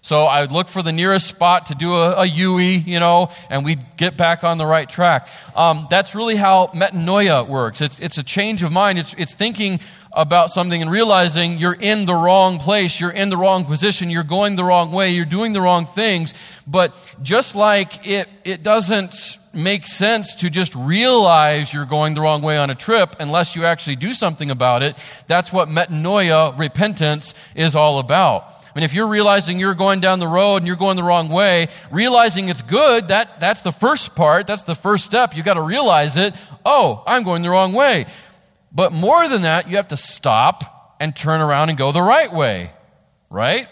So 0.05 0.25
I 0.25 0.41
would 0.41 0.51
look 0.51 0.67
for 0.67 0.83
the 0.83 0.91
nearest 0.91 1.25
spot 1.25 1.65
to 1.65 1.73
do 1.73 1.95
a, 1.95 2.21
a 2.21 2.25
UE, 2.25 2.59
you 2.59 2.99
know, 2.99 3.31
and 3.49 3.65
we'd 3.65 3.79
get 3.97 4.15
back 4.15 4.43
on 4.43 4.59
the 4.59 4.65
right 4.67 4.87
track. 4.87 5.27
Um, 5.55 5.87
that's 5.89 6.13
really 6.13 6.35
how 6.35 6.67
metanoia 6.75 7.47
works. 7.47 7.81
It's, 7.81 7.99
it's 7.99 8.19
a 8.19 8.23
change 8.23 8.61
of 8.61 8.71
mind. 8.71 8.99
It's, 8.99 9.15
it's 9.17 9.33
thinking 9.33 9.79
about 10.11 10.51
something 10.51 10.79
and 10.79 10.91
realizing 10.91 11.57
you're 11.57 11.73
in 11.73 12.05
the 12.05 12.13
wrong 12.13 12.59
place, 12.59 12.99
you're 12.99 13.09
in 13.09 13.29
the 13.29 13.35
wrong 13.35 13.65
position, 13.65 14.11
you're 14.11 14.23
going 14.23 14.55
the 14.57 14.63
wrong 14.63 14.91
way, 14.91 15.09
you're 15.09 15.25
doing 15.25 15.53
the 15.53 15.61
wrong 15.61 15.87
things. 15.87 16.35
But 16.67 16.93
just 17.23 17.55
like 17.55 18.05
it, 18.05 18.29
it 18.43 18.61
doesn't 18.61 19.39
make 19.55 19.87
sense 19.87 20.35
to 20.35 20.51
just 20.51 20.75
realize 20.75 21.73
you're 21.73 21.83
going 21.83 22.13
the 22.13 22.21
wrong 22.21 22.43
way 22.43 22.59
on 22.59 22.69
a 22.69 22.75
trip 22.75 23.15
unless 23.19 23.55
you 23.55 23.65
actually 23.65 23.95
do 23.95 24.13
something 24.13 24.51
about 24.51 24.83
it, 24.83 24.95
that's 25.25 25.51
what 25.51 25.67
metanoia, 25.67 26.55
repentance, 26.59 27.33
is 27.55 27.75
all 27.75 27.97
about. 27.97 28.54
Mean, 28.75 28.83
if 28.83 28.93
you're 28.93 29.07
realizing 29.07 29.57
you're 29.57 29.73
going 29.73 30.01
down 30.01 30.19
the 30.19 30.27
road 30.27 30.57
and 30.57 30.67
you're 30.67 30.75
going 30.75 30.97
the 30.97 31.03
wrong 31.03 31.29
way, 31.29 31.69
realizing 31.91 32.49
it's 32.49 32.61
good, 32.61 33.07
that, 33.07 33.39
that's 33.39 33.61
the 33.61 33.71
first 33.71 34.15
part. 34.15 34.47
That's 34.47 34.63
the 34.63 34.75
first 34.75 35.05
step. 35.05 35.33
You've 35.33 35.45
got 35.45 35.53
to 35.53 35.61
realize 35.61 36.17
it. 36.17 36.33
Oh, 36.65 37.01
I'm 37.07 37.23
going 37.23 37.41
the 37.41 37.49
wrong 37.49 37.71
way. 37.71 38.05
But 38.73 38.91
more 38.91 39.29
than 39.29 39.43
that, 39.43 39.69
you 39.69 39.77
have 39.77 39.87
to 39.87 39.97
stop 39.97 40.97
and 40.99 41.15
turn 41.15 41.39
around 41.39 41.69
and 41.69 41.77
go 41.77 41.93
the 41.93 42.01
right 42.01 42.31
way. 42.31 42.71
Right? 43.29 43.69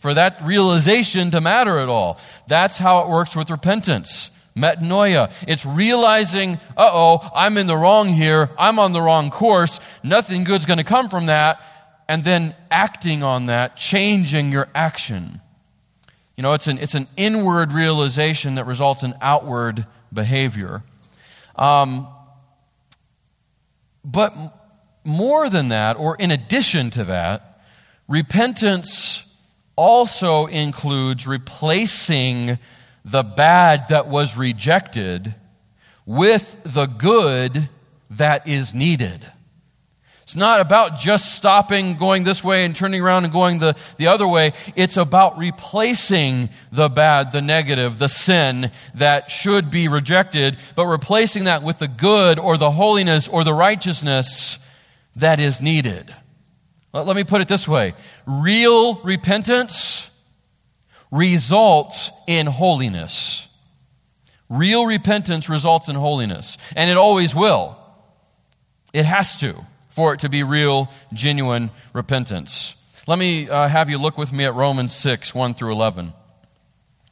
For 0.00 0.12
that 0.12 0.42
realization 0.42 1.30
to 1.30 1.40
matter 1.40 1.78
at 1.78 1.88
all. 1.88 2.18
That's 2.48 2.76
how 2.76 3.04
it 3.04 3.08
works 3.08 3.36
with 3.36 3.48
repentance. 3.48 4.30
Metanoia. 4.56 5.30
It's 5.46 5.64
realizing, 5.64 6.54
uh 6.76 6.90
oh, 6.92 7.30
I'm 7.32 7.56
in 7.56 7.68
the 7.68 7.76
wrong 7.76 8.08
here. 8.08 8.50
I'm 8.58 8.80
on 8.80 8.92
the 8.92 9.00
wrong 9.00 9.30
course. 9.30 9.78
Nothing 10.02 10.42
good's 10.42 10.66
going 10.66 10.78
to 10.78 10.84
come 10.84 11.08
from 11.08 11.26
that 11.26 11.62
and 12.12 12.24
then 12.24 12.54
acting 12.70 13.22
on 13.22 13.46
that, 13.46 13.74
changing 13.74 14.52
your 14.52 14.68
action. 14.74 15.40
You 16.36 16.42
know, 16.42 16.52
it's 16.52 16.66
an, 16.66 16.76
it's 16.76 16.94
an 16.94 17.08
inward 17.16 17.72
realization 17.72 18.56
that 18.56 18.66
results 18.66 19.02
in 19.02 19.14
outward 19.22 19.86
behavior. 20.12 20.82
Um, 21.56 22.06
but 24.04 24.34
more 25.04 25.48
than 25.48 25.68
that, 25.68 25.96
or 25.96 26.14
in 26.16 26.30
addition 26.30 26.90
to 26.90 27.04
that, 27.04 27.62
repentance 28.08 29.24
also 29.74 30.44
includes 30.44 31.26
replacing 31.26 32.58
the 33.06 33.22
bad 33.22 33.88
that 33.88 34.06
was 34.06 34.36
rejected 34.36 35.34
with 36.04 36.58
the 36.62 36.84
good 36.84 37.70
that 38.10 38.46
is 38.46 38.74
needed. 38.74 39.31
It's 40.32 40.36
not 40.38 40.62
about 40.62 40.98
just 40.98 41.34
stopping, 41.34 41.96
going 41.96 42.24
this 42.24 42.42
way, 42.42 42.64
and 42.64 42.74
turning 42.74 43.02
around 43.02 43.24
and 43.24 43.32
going 43.34 43.58
the, 43.58 43.76
the 43.98 44.06
other 44.06 44.26
way. 44.26 44.54
It's 44.74 44.96
about 44.96 45.36
replacing 45.36 46.48
the 46.70 46.88
bad, 46.88 47.32
the 47.32 47.42
negative, 47.42 47.98
the 47.98 48.08
sin 48.08 48.70
that 48.94 49.30
should 49.30 49.70
be 49.70 49.88
rejected, 49.88 50.56
but 50.74 50.86
replacing 50.86 51.44
that 51.44 51.62
with 51.62 51.80
the 51.80 51.86
good 51.86 52.38
or 52.38 52.56
the 52.56 52.70
holiness 52.70 53.28
or 53.28 53.44
the 53.44 53.52
righteousness 53.52 54.58
that 55.16 55.38
is 55.38 55.60
needed. 55.60 56.14
Let, 56.94 57.06
let 57.06 57.14
me 57.14 57.24
put 57.24 57.42
it 57.42 57.48
this 57.48 57.68
way 57.68 57.92
real 58.26 59.02
repentance 59.02 60.08
results 61.10 62.10
in 62.26 62.46
holiness. 62.46 63.48
Real 64.48 64.86
repentance 64.86 65.50
results 65.50 65.90
in 65.90 65.96
holiness, 65.96 66.56
and 66.74 66.88
it 66.88 66.96
always 66.96 67.34
will. 67.34 67.76
It 68.94 69.04
has 69.04 69.36
to 69.40 69.66
for 69.92 70.14
it 70.14 70.20
to 70.20 70.28
be 70.28 70.42
real, 70.42 70.90
genuine 71.12 71.70
repentance. 71.92 72.74
Let 73.06 73.18
me 73.18 73.48
uh, 73.48 73.68
have 73.68 73.90
you 73.90 73.98
look 73.98 74.18
with 74.18 74.32
me 74.32 74.44
at 74.44 74.54
Romans 74.54 74.94
6 74.96 75.34
1 75.34 75.54
through 75.54 75.72
11. 75.72 76.12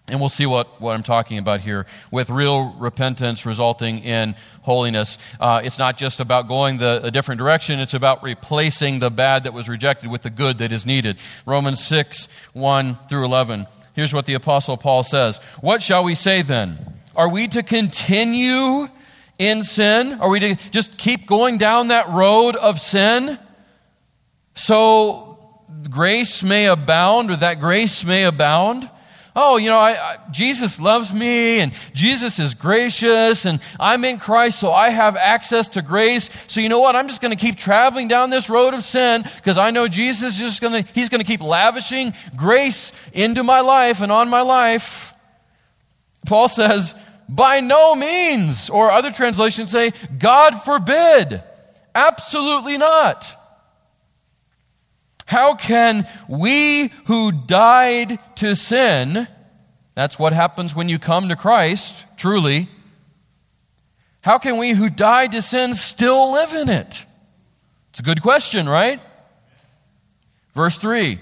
And 0.08 0.18
we'll 0.18 0.28
see 0.28 0.46
what, 0.46 0.80
what 0.80 0.94
I'm 0.94 1.04
talking 1.04 1.38
about 1.38 1.60
here 1.60 1.86
with 2.10 2.30
real 2.30 2.74
repentance 2.78 3.46
resulting 3.46 4.00
in 4.00 4.34
holiness. 4.62 5.18
Uh, 5.38 5.60
it's 5.62 5.78
not 5.78 5.96
just 5.96 6.18
about 6.18 6.48
going 6.48 6.78
the, 6.78 7.00
a 7.04 7.12
different 7.12 7.38
direction, 7.38 7.78
it's 7.78 7.94
about 7.94 8.22
replacing 8.22 8.98
the 8.98 9.10
bad 9.10 9.44
that 9.44 9.52
was 9.52 9.68
rejected 9.68 10.10
with 10.10 10.22
the 10.22 10.30
good 10.30 10.58
that 10.58 10.72
is 10.72 10.84
needed. 10.84 11.16
Romans 11.46 11.84
6 11.84 12.28
1 12.54 12.98
through 13.08 13.24
11. 13.24 13.66
Here's 13.94 14.12
what 14.12 14.26
the 14.26 14.34
Apostle 14.34 14.76
Paul 14.76 15.02
says 15.02 15.38
What 15.60 15.82
shall 15.82 16.02
we 16.02 16.14
say 16.14 16.42
then? 16.42 16.94
Are 17.14 17.28
we 17.28 17.46
to 17.48 17.62
continue 17.62 18.88
in 19.40 19.64
sin? 19.64 20.14
Are 20.20 20.28
we 20.28 20.38
to 20.40 20.54
just 20.70 20.96
keep 20.96 21.26
going 21.26 21.58
down 21.58 21.88
that 21.88 22.08
road 22.10 22.54
of 22.54 22.78
sin 22.78 23.38
so 24.54 25.38
grace 25.88 26.42
may 26.42 26.66
abound 26.66 27.30
or 27.30 27.36
that 27.36 27.58
grace 27.58 28.04
may 28.04 28.24
abound? 28.24 28.88
oh, 29.34 29.56
you 29.56 29.68
know, 29.68 29.78
I, 29.78 29.92
I, 29.92 30.18
Jesus 30.30 30.80
loves 30.80 31.12
me 31.12 31.60
and 31.60 31.72
Jesus 31.94 32.38
is 32.38 32.54
gracious 32.54 33.44
and 33.44 33.60
I'm 33.78 34.04
in 34.04 34.18
Christ, 34.18 34.58
so 34.58 34.72
I 34.72 34.90
have 34.90 35.16
access 35.16 35.68
to 35.70 35.82
grace. 35.82 36.30
So 36.46 36.60
you 36.60 36.68
know 36.68 36.80
what? 36.80 36.96
I'm 36.96 37.08
just 37.08 37.20
going 37.20 37.36
to 37.36 37.40
keep 37.40 37.56
traveling 37.56 38.08
down 38.08 38.30
this 38.30 38.50
road 38.50 38.74
of 38.74 38.82
sin 38.82 39.22
because 39.36 39.56
I 39.56 39.70
know 39.70 39.88
Jesus 39.88 40.34
is 40.34 40.38
just 40.38 40.60
going 40.60 40.84
to, 40.84 40.92
he's 40.92 41.08
going 41.08 41.20
to 41.20 41.26
keep 41.26 41.40
lavishing 41.40 42.14
grace 42.36 42.92
into 43.12 43.42
my 43.42 43.60
life 43.60 44.00
and 44.00 44.10
on 44.12 44.28
my 44.28 44.42
life. 44.42 45.14
Paul 46.26 46.48
says, 46.48 46.94
by 47.34 47.60
no 47.60 47.94
means. 47.94 48.68
Or 48.70 48.90
other 48.90 49.12
translations 49.12 49.70
say, 49.70 49.92
God 50.18 50.62
forbid. 50.62 51.42
Absolutely 51.94 52.78
not. 52.78 53.36
How 55.26 55.54
can 55.54 56.08
we 56.28 56.90
who 57.06 57.30
died 57.30 58.18
to 58.36 58.56
sin, 58.56 59.28
that's 59.94 60.18
what 60.18 60.32
happens 60.32 60.74
when 60.74 60.88
you 60.88 60.98
come 60.98 61.28
to 61.28 61.36
Christ, 61.36 62.04
truly, 62.16 62.68
how 64.22 64.38
can 64.38 64.58
we 64.58 64.72
who 64.72 64.90
died 64.90 65.32
to 65.32 65.42
sin 65.42 65.74
still 65.74 66.32
live 66.32 66.52
in 66.54 66.68
it? 66.68 67.06
It's 67.90 68.00
a 68.00 68.02
good 68.02 68.22
question, 68.22 68.68
right? 68.68 69.00
Verse 70.54 70.78
3 70.78 71.20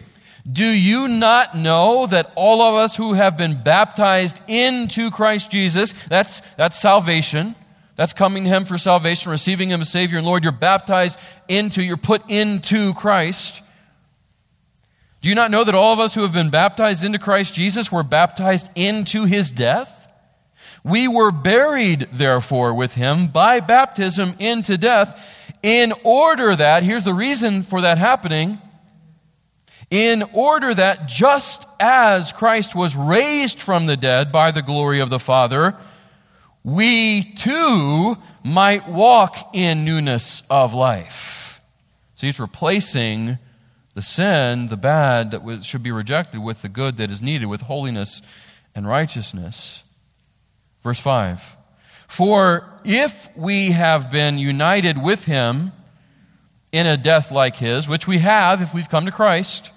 Do 0.50 0.64
you 0.67 1.09
not 1.09 1.57
know 1.57 2.07
that 2.07 2.33
all 2.35 2.62
of 2.62 2.75
us 2.75 2.97
who 2.97 3.12
have 3.12 3.37
been 3.37 3.62
baptized 3.62 4.40
into 4.49 5.11
Christ 5.11 5.50
Jesus, 5.50 5.93
that's, 6.09 6.40
that's 6.57 6.81
salvation, 6.81 7.55
that's 7.97 8.14
coming 8.14 8.45
to 8.45 8.50
Him 8.50 8.64
for 8.64 8.78
salvation, 8.78 9.31
receiving 9.31 9.71
Him 9.71 9.83
as 9.83 9.90
Savior 9.90 10.17
and 10.17 10.26
Lord, 10.26 10.43
you're 10.43 10.52
baptized 10.52 11.19
into, 11.49 11.83
you're 11.83 11.99
put 11.99 12.23
into 12.31 12.95
Christ. 12.95 13.61
Do 15.21 15.28
you 15.28 15.35
not 15.35 15.50
know 15.50 15.64
that 15.64 15.75
all 15.75 15.93
of 15.93 15.99
us 15.99 16.14
who 16.14 16.23
have 16.23 16.33
been 16.33 16.50
baptized 16.50 17.05
into 17.05 17.19
Christ 17.19 17.52
Jesus 17.52 17.93
were 17.93 18.05
baptized 18.05 18.69
into 18.75 19.25
his 19.25 19.50
death? 19.50 19.95
We 20.85 21.09
were 21.09 21.33
buried, 21.33 22.09
therefore, 22.12 22.73
with 22.73 22.95
him 22.95 23.26
by 23.26 23.61
baptism 23.61 24.35
into 24.38 24.78
death, 24.78 25.21
in 25.62 25.93
order 26.05 26.55
that, 26.55 26.85
here's 26.85 27.05
the 27.05 27.12
reason 27.12 27.64
for 27.64 27.81
that 27.81 27.99
happening, 27.99 28.59
in 29.90 30.23
order 30.35 30.75
that 30.75 31.07
just 31.07 31.66
as 31.80 32.33
Christ 32.33 32.75
was 32.75 32.95
raised 32.95 33.59
from 33.59 33.87
the 33.87 33.97
dead 33.97 34.30
by 34.30 34.50
the 34.50 34.62
glory 34.62 35.00
of 35.00 35.09
the 35.09 35.18
Father, 35.18 35.76
we 36.62 37.33
too 37.35 38.16
might 38.45 38.88
walk 38.88 39.54
in 39.54 39.85
newness 39.85 40.42
of 40.50 40.75
life. 40.75 41.61
So 42.16 42.26
he's 42.26 42.40
replacing 42.40 43.38
the 43.95 44.02
sin, 44.02 44.69
the 44.69 44.76
bad 44.76 45.30
that 45.30 45.65
should 45.65 45.82
be 45.82 45.91
rejected, 45.91 46.41
with 46.41 46.63
the 46.63 46.69
good 46.69 46.99
that 46.99 47.10
is 47.10 47.23
needed, 47.23 47.47
with 47.47 47.63
holiness 47.63 48.21
and 48.75 48.86
righteousness. 48.86 49.82
Verse 50.82 51.00
5 51.00 51.56
For 52.06 52.69
if 52.84 53.28
we 53.36 53.71
have 53.71 54.10
been 54.10 54.39
united 54.39 55.02
with 55.02 55.25
him 55.25 55.73
in 56.71 56.86
a 56.86 56.97
death 56.97 57.30
like 57.30 57.56
his, 57.56 57.89
which 57.89 58.06
we 58.06 58.19
have 58.19 58.60
if 58.60 58.75
we've 58.75 58.89
come 58.89 59.06
to 59.06 59.13
Christ, 59.13 59.71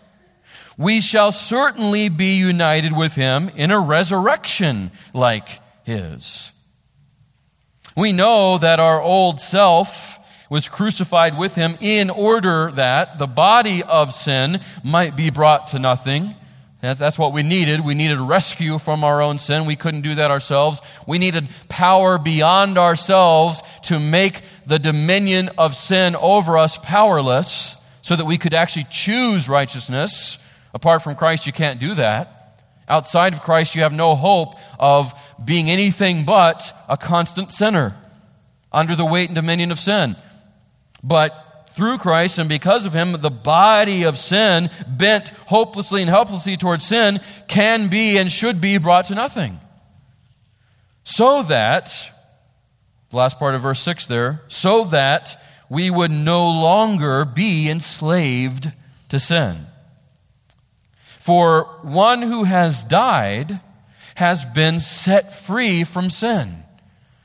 we 0.81 0.99
shall 1.01 1.31
certainly 1.31 2.09
be 2.09 2.35
united 2.35 2.95
with 2.95 3.13
him 3.13 3.49
in 3.55 3.71
a 3.71 3.79
resurrection 3.79 4.91
like 5.13 5.59
his. 5.83 6.51
We 7.95 8.13
know 8.13 8.57
that 8.57 8.79
our 8.79 9.01
old 9.01 9.39
self 9.39 10.19
was 10.49 10.67
crucified 10.67 11.37
with 11.37 11.55
him 11.55 11.77
in 11.79 12.09
order 12.09 12.71
that 12.71 13.17
the 13.17 13.27
body 13.27 13.83
of 13.83 14.13
sin 14.13 14.59
might 14.83 15.15
be 15.15 15.29
brought 15.29 15.67
to 15.67 15.79
nothing. 15.79 16.35
That's 16.81 17.19
what 17.19 17.31
we 17.31 17.43
needed. 17.43 17.85
We 17.85 17.93
needed 17.93 18.19
rescue 18.19 18.79
from 18.79 19.03
our 19.03 19.21
own 19.21 19.37
sin. 19.37 19.65
We 19.65 19.75
couldn't 19.75 20.01
do 20.01 20.15
that 20.15 20.31
ourselves. 20.31 20.81
We 21.05 21.19
needed 21.19 21.47
power 21.69 22.17
beyond 22.17 22.79
ourselves 22.79 23.61
to 23.83 23.99
make 23.99 24.41
the 24.65 24.79
dominion 24.79 25.49
of 25.59 25.75
sin 25.75 26.15
over 26.15 26.57
us 26.57 26.77
powerless 26.77 27.75
so 28.01 28.15
that 28.15 28.25
we 28.25 28.39
could 28.39 28.55
actually 28.55 28.87
choose 28.89 29.47
righteousness. 29.47 30.39
Apart 30.73 31.03
from 31.03 31.15
Christ, 31.15 31.45
you 31.45 31.53
can't 31.53 31.79
do 31.79 31.95
that. 31.95 32.59
Outside 32.87 33.33
of 33.33 33.41
Christ, 33.41 33.75
you 33.75 33.83
have 33.83 33.93
no 33.93 34.15
hope 34.15 34.55
of 34.79 35.13
being 35.43 35.69
anything 35.69 36.25
but 36.25 36.73
a 36.89 36.97
constant 36.97 37.51
sinner 37.51 37.95
under 38.71 38.95
the 38.95 39.05
weight 39.05 39.29
and 39.29 39.35
dominion 39.35 39.71
of 39.71 39.79
sin. 39.79 40.15
But 41.03 41.69
through 41.71 41.99
Christ 41.99 42.37
and 42.37 42.49
because 42.49 42.85
of 42.85 42.93
him, 42.93 43.13
the 43.13 43.31
body 43.31 44.03
of 44.03 44.17
sin, 44.17 44.69
bent 44.87 45.29
hopelessly 45.29 46.01
and 46.01 46.09
helplessly 46.09 46.57
towards 46.57 46.85
sin, 46.85 47.19
can 47.47 47.87
be 47.87 48.17
and 48.17 48.31
should 48.31 48.59
be 48.59 48.77
brought 48.77 49.05
to 49.05 49.15
nothing. 49.15 49.59
So 51.03 51.43
that, 51.43 51.93
the 53.09 53.17
last 53.17 53.39
part 53.39 53.55
of 53.55 53.61
verse 53.61 53.81
6 53.81 54.07
there, 54.07 54.41
so 54.47 54.85
that 54.85 55.41
we 55.69 55.89
would 55.89 56.11
no 56.11 56.49
longer 56.49 57.23
be 57.23 57.69
enslaved 57.69 58.71
to 59.09 59.19
sin. 59.19 59.67
For 61.21 61.65
one 61.83 62.23
who 62.23 62.45
has 62.45 62.83
died 62.83 63.59
has 64.15 64.43
been 64.43 64.79
set 64.79 65.45
free 65.45 65.83
from 65.83 66.09
sin. 66.09 66.63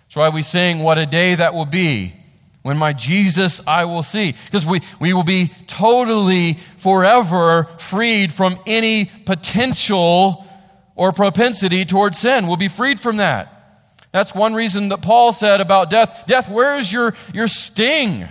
That's 0.04 0.16
why 0.16 0.28
we 0.28 0.42
sing, 0.42 0.80
What 0.80 0.98
a 0.98 1.06
day 1.06 1.34
that 1.34 1.54
will 1.54 1.64
be 1.64 2.14
when 2.60 2.76
my 2.76 2.92
Jesus 2.92 3.62
I 3.66 3.86
will 3.86 4.02
see. 4.02 4.34
Because 4.44 4.66
we, 4.66 4.82
we 5.00 5.14
will 5.14 5.24
be 5.24 5.50
totally, 5.66 6.58
forever 6.76 7.68
freed 7.78 8.34
from 8.34 8.58
any 8.66 9.06
potential 9.24 10.46
or 10.94 11.12
propensity 11.12 11.86
towards 11.86 12.18
sin. 12.18 12.46
We'll 12.46 12.58
be 12.58 12.68
freed 12.68 13.00
from 13.00 13.16
that. 13.16 13.80
That's 14.12 14.34
one 14.34 14.52
reason 14.52 14.90
that 14.90 15.00
Paul 15.00 15.32
said 15.32 15.62
about 15.62 15.88
death 15.88 16.24
Death, 16.26 16.50
where 16.50 16.76
is 16.76 16.92
your, 16.92 17.14
your 17.32 17.48
sting? 17.48 18.28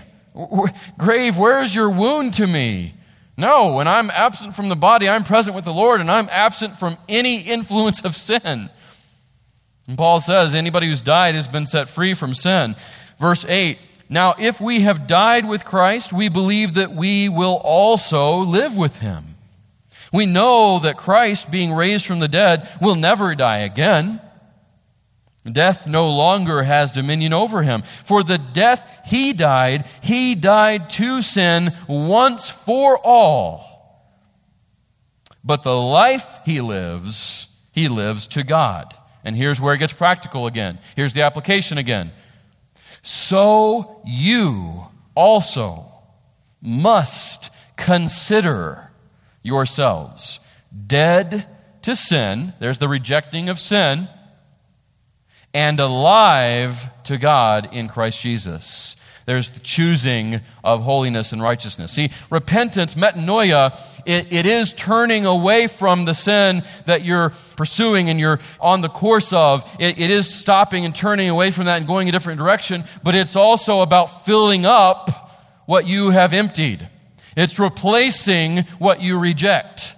Grave, 0.95 1.39
where 1.39 1.63
is 1.63 1.73
your 1.73 1.89
wound 1.89 2.35
to 2.35 2.45
me? 2.45 2.93
No, 3.37 3.73
when 3.73 3.87
I'm 3.87 4.09
absent 4.11 4.55
from 4.55 4.69
the 4.69 4.75
body, 4.75 5.09
I'm 5.09 5.23
present 5.23 5.55
with 5.55 5.65
the 5.65 5.73
Lord, 5.73 5.99
and 5.99 6.09
I'm 6.09 6.29
absent 6.31 6.77
from 6.77 6.97
any 7.09 7.41
influence 7.41 8.03
of 8.05 8.15
sin. 8.15 8.69
And 9.87 9.97
Paul 9.97 10.21
says 10.21 10.53
anybody 10.53 10.87
who's 10.87 11.01
died 11.01 11.35
has 11.35 11.47
been 11.47 11.65
set 11.65 11.89
free 11.89 12.13
from 12.13 12.33
sin. 12.33 12.75
Verse 13.19 13.45
8 13.47 13.77
now, 14.09 14.35
if 14.37 14.61
we 14.61 14.81
have 14.81 15.07
died 15.07 15.47
with 15.47 15.65
Christ, 15.65 16.13
we 16.13 16.29
believe 16.29 16.75
that 16.75 16.91
we 16.91 17.27
will 17.27 17.59
also 17.63 18.37
live 18.37 18.77
with 18.77 18.99
him. 18.99 19.35
We 20.13 20.25
know 20.25 20.79
that 20.79 20.97
Christ, 20.97 21.49
being 21.49 21.73
raised 21.73 22.05
from 22.05 22.19
the 22.19 22.27
dead, 22.27 22.69
will 22.79 22.95
never 22.95 23.33
die 23.33 23.59
again. 23.59 24.21
Death 25.49 25.85
no 25.85 26.09
longer 26.09 26.63
has 26.63 26.91
dominion 26.91 27.31
over 27.31 27.61
him. 27.61 27.83
For 27.83 28.23
the 28.23 28.39
death 28.39 28.87
he 29.05 29.33
died, 29.33 29.85
he 30.01 30.33
died 30.33 30.89
to 30.91 31.21
sin 31.21 31.75
once 31.87 32.49
for 32.49 32.97
all. 32.97 33.75
But 35.43 35.61
the 35.61 35.77
life 35.77 36.25
he 36.43 36.61
lives, 36.61 37.47
he 37.71 37.87
lives 37.87 38.25
to 38.27 38.43
God. 38.43 38.95
And 39.23 39.35
here's 39.35 39.61
where 39.61 39.75
it 39.75 39.79
gets 39.79 39.93
practical 39.93 40.47
again. 40.47 40.79
Here's 40.95 41.13
the 41.13 41.21
application 41.21 41.77
again 41.77 42.11
so 43.03 44.01
you 44.03 44.87
also 45.15 45.85
must 46.59 47.51
consider 47.77 48.91
yourselves 49.43 50.39
dead 50.87 51.45
to 51.83 51.95
sin. 51.95 52.53
There's 52.59 52.79
the 52.79 52.87
rejecting 52.87 53.49
of 53.49 53.59
sin. 53.59 54.09
And 55.55 55.79
alive 55.79 56.89
to 57.05 57.17
God 57.17 57.69
in 57.71 57.87
Christ 57.87 58.19
Jesus. 58.19 58.97
There's 59.25 59.49
the 59.49 59.61
choosing 59.61 60.41
of 60.65 60.81
holiness 60.81 61.31
and 61.31 61.41
righteousness. 61.41 61.93
See, 61.93 62.11
repentance, 62.29 62.93
metanoia, 62.95 63.79
it, 64.05 64.33
it 64.33 64.45
is 64.45 64.73
turning 64.73 65.25
away 65.25 65.67
from 65.67 66.03
the 66.03 66.13
sin 66.13 66.63
that 66.87 67.05
you're 67.05 67.31
pursuing 67.55 68.09
and 68.09 68.19
you're 68.19 68.41
on 68.59 68.81
the 68.81 68.89
course 68.89 69.31
of. 69.31 69.63
It, 69.79 69.97
it 69.97 70.11
is 70.11 70.31
stopping 70.31 70.83
and 70.83 70.93
turning 70.93 71.29
away 71.29 71.51
from 71.51 71.67
that 71.67 71.77
and 71.77 71.87
going 71.87 72.09
a 72.09 72.11
different 72.11 72.37
direction, 72.37 72.83
but 73.01 73.15
it's 73.15 73.37
also 73.37 73.79
about 73.79 74.25
filling 74.25 74.65
up 74.65 75.31
what 75.67 75.87
you 75.87 76.09
have 76.09 76.33
emptied. 76.33 76.87
It's 77.37 77.59
replacing 77.59 78.65
what 78.77 79.01
you 79.01 79.17
reject. 79.17 79.93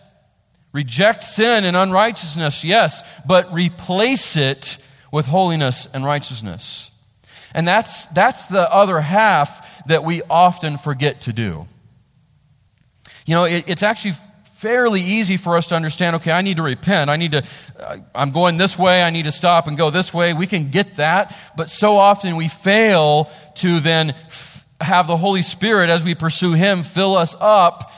Reject 0.71 1.23
sin 1.23 1.65
and 1.65 1.75
unrighteousness, 1.75 2.63
yes, 2.63 3.01
but 3.25 3.51
replace 3.51 4.37
it 4.37 4.77
with 5.11 5.25
holiness 5.25 5.87
and 5.93 6.03
righteousness. 6.03 6.91
And 7.53 7.67
that's, 7.67 8.05
that's 8.07 8.45
the 8.45 8.71
other 8.71 8.99
half 8.99 9.65
that 9.87 10.03
we 10.03 10.21
often 10.29 10.77
forget 10.77 11.21
to 11.21 11.33
do. 11.33 11.67
You 13.25 13.35
know, 13.35 13.45
it, 13.45 13.65
it's 13.67 13.83
actually 13.83 14.15
fairly 14.57 15.01
easy 15.01 15.37
for 15.37 15.55
us 15.55 15.67
to 15.67 15.75
understand 15.75 16.15
okay, 16.15 16.31
I 16.31 16.41
need 16.41 16.57
to 16.57 16.63
repent. 16.63 17.09
I 17.09 17.15
need 17.15 17.33
to, 17.33 17.43
uh, 17.79 17.97
I'm 18.15 18.31
going 18.31 18.57
this 18.57 18.77
way. 18.77 19.03
I 19.03 19.11
need 19.11 19.25
to 19.25 19.31
stop 19.31 19.67
and 19.67 19.77
go 19.77 19.89
this 19.91 20.13
way. 20.13 20.33
We 20.33 20.47
can 20.47 20.71
get 20.71 20.97
that. 20.97 21.35
But 21.55 21.69
so 21.69 21.97
often 21.97 22.35
we 22.35 22.47
fail 22.47 23.29
to 23.55 23.79
then 23.79 24.11
f- 24.11 24.65
have 24.81 25.07
the 25.07 25.17
Holy 25.17 25.41
Spirit, 25.41 25.89
as 25.89 26.03
we 26.03 26.15
pursue 26.15 26.53
Him, 26.53 26.83
fill 26.83 27.15
us 27.15 27.35
up 27.39 27.91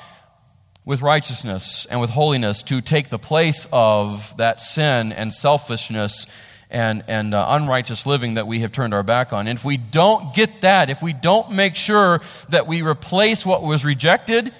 with 0.86 1.02
righteousness 1.02 1.86
and 1.90 2.02
with 2.02 2.10
holiness 2.10 2.64
to 2.64 2.82
take 2.82 3.10
the 3.10 3.20
place 3.20 3.68
of 3.72 4.36
that 4.38 4.60
sin 4.60 5.12
and 5.14 5.32
selfishness 5.32 6.26
and, 6.70 7.04
and 7.08 7.34
uh, 7.34 7.46
unrighteous 7.50 8.06
living 8.06 8.36
that 8.36 8.48
we 8.48 8.60
have 8.60 8.72
turned 8.72 8.94
our 8.94 9.04
back 9.04 9.34
on. 9.34 9.48
And 9.48 9.58
if 9.58 9.66
we 9.66 9.78
don't 9.78 10.34
get 10.36 10.62
that, 10.62 10.90
if 10.90 11.02
we 11.02 11.14
don't 11.14 11.52
make 11.52 11.76
sure 11.76 12.22
that 12.50 12.68
we 12.68 12.82
replace 12.82 13.46
what 13.46 13.64
was 13.64 13.84
rejected, 13.84 14.54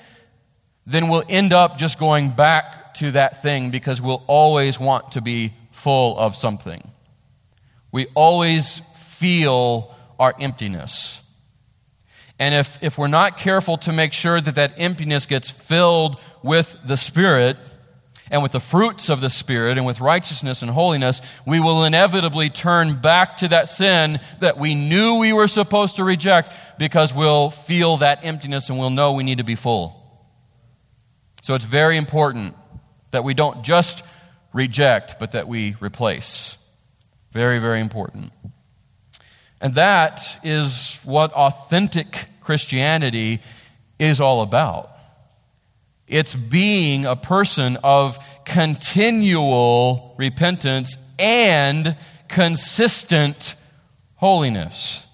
then 0.86 1.08
we'll 1.08 1.24
end 1.30 1.54
up 1.54 1.78
just 1.78 2.00
going 2.00 2.32
back 2.32 2.96
to 2.96 3.12
that 3.12 3.42
thing 3.44 3.70
because 3.70 4.02
we'll 4.02 4.24
always 4.28 4.80
want 4.80 5.12
to 5.12 5.22
be 5.22 5.54
full 5.72 6.18
of 6.18 6.36
something. 6.36 6.92
We 7.92 8.08
always 8.16 8.82
feel 8.96 9.96
our 10.20 10.36
emptiness. 10.40 11.22
And 12.40 12.56
if, 12.56 12.80
if 12.82 12.98
we're 12.98 13.08
not 13.08 13.38
careful 13.38 13.78
to 13.80 13.94
make 13.94 14.14
sure 14.14 14.40
that 14.40 14.56
that 14.56 14.74
emptiness 14.78 15.26
gets 15.26 15.50
filled 15.50 16.18
with 16.42 16.76
the 16.86 16.98
Spirit, 16.98 17.58
and 18.32 18.44
with 18.44 18.52
the 18.52 18.60
fruits 18.60 19.10
of 19.10 19.22
the 19.22 19.30
Spirit 19.30 19.78
and 19.78 19.86
with 19.86 20.00
righteousness 20.00 20.62
and 20.62 20.72
holiness, 20.72 21.22
we 21.46 21.60
will 21.60 21.84
inevitably 21.84 22.50
turn 22.50 23.02
back 23.02 23.38
to 23.38 23.48
that 23.48 23.70
sin 23.70 24.20
that 24.40 24.58
we 24.58 24.76
knew 24.76 25.16
we 25.16 25.34
were 25.34 25.48
supposed 25.48 25.96
to 25.96 26.04
reject 26.04 26.52
because 26.78 27.14
we'll 27.14 27.50
feel 27.50 27.98
that 27.98 28.24
emptiness 28.24 28.70
and 28.70 28.78
we'll 28.78 28.90
know 28.90 29.14
we 29.14 29.24
need 29.24 29.40
to 29.40 29.44
be 29.44 29.56
full. 29.56 29.96
So 31.42 31.56
it's 31.56 31.66
very 31.66 31.98
important 31.98 32.56
that 33.12 33.24
we 33.24 33.34
don't 33.34 33.64
just 33.64 34.04
reject, 34.54 35.20
but 35.20 35.32
that 35.32 35.48
we 35.48 35.76
replace. 35.80 36.58
Very, 37.32 37.60
very 37.60 37.80
important. 37.80 38.32
And 39.62 39.76
that 39.76 40.40
is 40.44 41.00
what 41.04 41.34
authentic 41.34 42.26
Christianity 42.42 43.42
is 44.00 44.22
all 44.22 44.42
about. 44.42 44.92
It's 46.10 46.34
being 46.34 47.06
a 47.06 47.16
person 47.16 47.78
of 47.84 48.18
continual 48.44 50.16
repentance 50.18 50.98
and 51.20 51.96
consistent 52.28 53.54
holiness. 54.16 55.06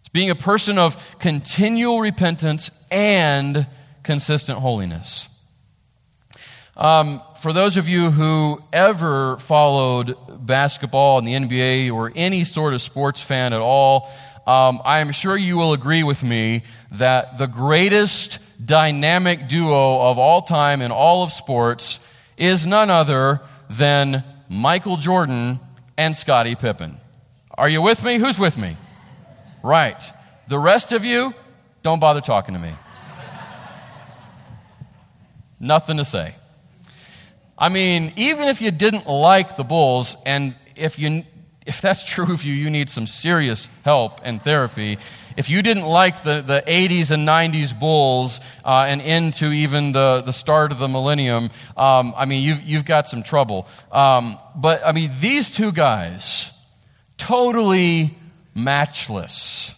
It's 0.00 0.08
being 0.08 0.28
a 0.28 0.34
person 0.34 0.76
of 0.76 0.96
continual 1.20 2.00
repentance 2.00 2.72
and 2.90 3.64
consistent 4.02 4.58
holiness. 4.58 5.28
Um, 6.76 7.22
for 7.40 7.52
those 7.52 7.76
of 7.76 7.88
you 7.88 8.10
who 8.10 8.60
ever 8.72 9.36
followed 9.38 10.16
basketball 10.44 11.18
in 11.18 11.24
the 11.24 11.34
NBA 11.34 11.94
or 11.94 12.10
any 12.16 12.42
sort 12.42 12.74
of 12.74 12.82
sports 12.82 13.20
fan 13.20 13.52
at 13.52 13.60
all, 13.60 14.10
um, 14.48 14.82
I 14.84 14.98
am 14.98 15.12
sure 15.12 15.36
you 15.36 15.56
will 15.56 15.72
agree 15.72 16.02
with 16.02 16.24
me 16.24 16.64
that 16.90 17.38
the 17.38 17.46
greatest 17.46 18.40
dynamic 18.64 19.48
duo 19.48 20.00
of 20.00 20.18
all 20.18 20.42
time 20.42 20.82
in 20.82 20.90
all 20.90 21.22
of 21.22 21.32
sports 21.32 21.98
is 22.36 22.66
none 22.66 22.90
other 22.90 23.40
than 23.70 24.24
Michael 24.48 24.96
Jordan 24.96 25.60
and 25.96 26.16
Scottie 26.16 26.54
Pippen. 26.54 26.98
Are 27.56 27.68
you 27.68 27.82
with 27.82 28.02
me? 28.02 28.18
Who's 28.18 28.38
with 28.38 28.56
me? 28.56 28.76
Right. 29.62 30.02
The 30.48 30.58
rest 30.58 30.92
of 30.92 31.04
you, 31.04 31.34
don't 31.82 32.00
bother 32.00 32.20
talking 32.20 32.54
to 32.54 32.60
me. 32.60 32.72
Nothing 35.60 35.98
to 35.98 36.04
say. 36.04 36.34
I 37.56 37.68
mean, 37.68 38.12
even 38.16 38.48
if 38.48 38.60
you 38.60 38.72
didn't 38.72 39.06
like 39.06 39.56
the 39.56 39.62
Bulls, 39.62 40.16
and 40.26 40.56
if 40.74 40.98
you 40.98 41.24
if 41.64 41.80
that's 41.80 42.02
true 42.02 42.32
of 42.32 42.42
you, 42.42 42.52
you 42.52 42.70
need 42.70 42.90
some 42.90 43.06
serious 43.06 43.68
help 43.84 44.20
and 44.24 44.42
therapy 44.42 44.98
if 45.36 45.48
you 45.48 45.62
didn't 45.62 45.84
like 45.84 46.22
the, 46.22 46.42
the 46.42 46.62
80s 46.66 47.10
and 47.10 47.26
90s 47.26 47.78
Bulls 47.78 48.40
uh, 48.64 48.84
and 48.88 49.00
into 49.00 49.46
even 49.46 49.92
the, 49.92 50.22
the 50.24 50.32
start 50.32 50.72
of 50.72 50.78
the 50.78 50.88
millennium, 50.88 51.50
um, 51.76 52.14
I 52.16 52.26
mean, 52.26 52.42
you've, 52.42 52.62
you've 52.62 52.84
got 52.84 53.06
some 53.06 53.22
trouble. 53.22 53.66
Um, 53.90 54.38
but, 54.56 54.84
I 54.84 54.92
mean, 54.92 55.10
these 55.20 55.50
two 55.50 55.72
guys, 55.72 56.50
totally 57.16 58.16
matchless. 58.54 59.74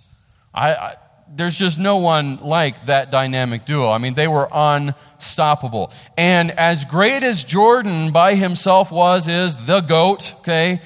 I, 0.52 0.74
I, 0.74 0.96
there's 1.34 1.54
just 1.54 1.78
no 1.78 1.96
one 1.96 2.38
like 2.42 2.86
that 2.86 3.10
dynamic 3.10 3.64
duo. 3.64 3.90
I 3.90 3.98
mean, 3.98 4.14
they 4.14 4.28
were 4.28 4.48
unstoppable. 4.52 5.90
And 6.16 6.50
as 6.52 6.84
great 6.84 7.22
as 7.22 7.42
Jordan 7.42 8.12
by 8.12 8.34
himself 8.34 8.90
was, 8.92 9.26
is 9.28 9.56
the 9.66 9.80
GOAT, 9.80 10.34
okay? 10.38 10.80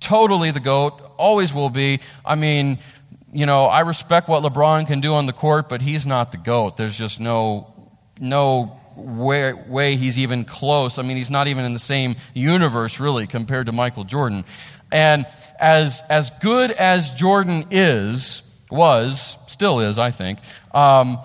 Totally 0.00 0.50
the 0.50 0.60
GOAT, 0.60 1.00
always 1.16 1.52
will 1.52 1.70
be. 1.70 2.00
I 2.24 2.34
mean, 2.34 2.78
you 3.32 3.46
know, 3.46 3.66
I 3.66 3.80
respect 3.80 4.28
what 4.28 4.42
LeBron 4.42 4.86
can 4.86 5.00
do 5.00 5.14
on 5.14 5.26
the 5.26 5.32
court, 5.32 5.68
but 5.68 5.82
he's 5.82 6.06
not 6.06 6.32
the 6.32 6.38
GOAT. 6.38 6.76
There's 6.76 6.96
just 6.96 7.20
no, 7.20 7.72
no 8.18 8.78
way, 8.96 9.52
way 9.52 9.96
he's 9.96 10.18
even 10.18 10.44
close. 10.44 10.98
I 10.98 11.02
mean, 11.02 11.16
he's 11.16 11.30
not 11.30 11.46
even 11.46 11.64
in 11.64 11.72
the 11.72 11.78
same 11.78 12.16
universe, 12.34 12.98
really, 12.98 13.26
compared 13.26 13.66
to 13.66 13.72
Michael 13.72 14.04
Jordan. 14.04 14.44
And 14.90 15.26
as, 15.60 16.02
as 16.08 16.30
good 16.40 16.70
as 16.70 17.10
Jordan 17.10 17.66
is, 17.70 18.42
was, 18.70 19.36
still 19.46 19.80
is, 19.80 19.98
I 19.98 20.10
think, 20.10 20.38
um, 20.72 21.18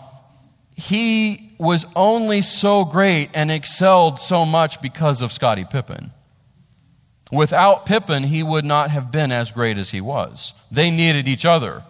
he 0.75 1.55
was 1.57 1.85
only 1.95 2.41
so 2.41 2.83
great 2.83 3.29
and 3.33 3.51
excelled 3.51 4.19
so 4.19 4.45
much 4.45 4.81
because 4.81 5.21
of 5.21 5.31
Scottie 5.31 5.65
Pippen. 5.65 6.11
Without 7.31 7.85
Pippen, 7.85 8.23
he 8.23 8.43
would 8.43 8.65
not 8.65 8.91
have 8.91 9.11
been 9.11 9.31
as 9.31 9.51
great 9.51 9.77
as 9.77 9.91
he 9.91 10.01
was. 10.01 10.53
They 10.69 10.91
needed 10.91 11.27
each 11.27 11.45
other. 11.45 11.83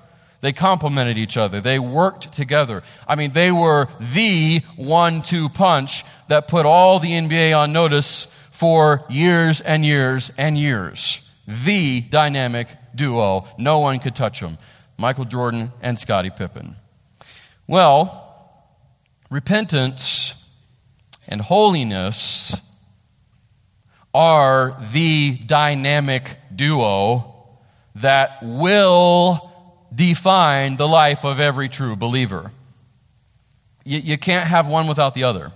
They 0.43 0.51
complemented 0.51 1.17
each 1.17 1.37
other. 1.37 1.61
They 1.61 1.79
worked 1.79 2.33
together. 2.33 2.83
I 3.07 3.15
mean, 3.15 3.31
they 3.31 3.49
were 3.49 3.87
the 3.97 4.59
one 4.75 5.21
two 5.21 5.47
punch 5.47 6.03
that 6.27 6.49
put 6.49 6.65
all 6.65 6.99
the 6.99 7.11
NBA 7.11 7.57
on 7.57 7.71
notice 7.71 8.27
for 8.51 9.05
years 9.09 9.61
and 9.61 9.85
years 9.85 10.31
and 10.37 10.57
years. 10.57 11.25
The 11.47 12.01
dynamic 12.01 12.67
duo. 12.93 13.47
No 13.57 13.79
one 13.79 13.99
could 13.99 14.17
touch 14.17 14.41
them. 14.41 14.57
Michael 14.97 15.23
Jordan 15.23 15.71
and 15.81 15.97
Scottie 15.97 16.29
Pippen. 16.29 16.75
Well, 17.65 18.67
repentance 19.29 20.35
and 21.25 21.39
holiness 21.39 22.57
are 24.13 24.77
the 24.91 25.37
dynamic 25.37 26.35
duo 26.53 27.33
that 27.95 28.39
will 28.43 29.52
define 29.93 30.77
the 30.77 30.87
life 30.87 31.23
of 31.23 31.39
every 31.39 31.69
true 31.69 31.95
believer. 31.95 32.51
You, 33.83 33.99
you 33.99 34.17
can't 34.17 34.47
have 34.47 34.67
one 34.67 34.87
without 34.87 35.13
the 35.13 35.23
other. 35.23 35.51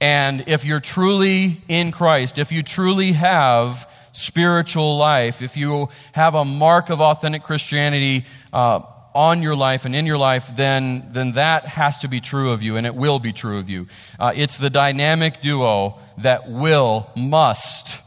And 0.00 0.44
if 0.46 0.64
you're 0.64 0.80
truly 0.80 1.62
in 1.68 1.90
Christ, 1.92 2.38
if 2.38 2.52
you 2.52 2.62
truly 2.62 3.12
have 3.12 3.88
spiritual 4.12 4.98
life, 4.98 5.42
if 5.42 5.56
you 5.56 5.88
have 6.12 6.34
a 6.34 6.44
mark 6.44 6.90
of 6.90 7.00
authentic 7.00 7.42
Christianity 7.42 8.24
uh, 8.52 8.80
on 9.14 9.40
your 9.42 9.56
life 9.56 9.84
and 9.86 9.96
in 9.96 10.04
your 10.06 10.18
life, 10.18 10.50
then, 10.54 11.08
then 11.12 11.32
that 11.32 11.64
has 11.66 11.98
to 11.98 12.08
be 12.08 12.20
true 12.20 12.50
of 12.50 12.62
you, 12.62 12.76
and 12.76 12.86
it 12.86 12.94
will 12.94 13.18
be 13.18 13.32
true 13.32 13.58
of 13.58 13.70
you. 13.70 13.86
Uh, 14.18 14.32
it's 14.34 14.58
the 14.58 14.70
dynamic 14.70 15.40
duo 15.40 15.98
that 16.18 16.50
will, 16.50 17.10
must 17.16 18.00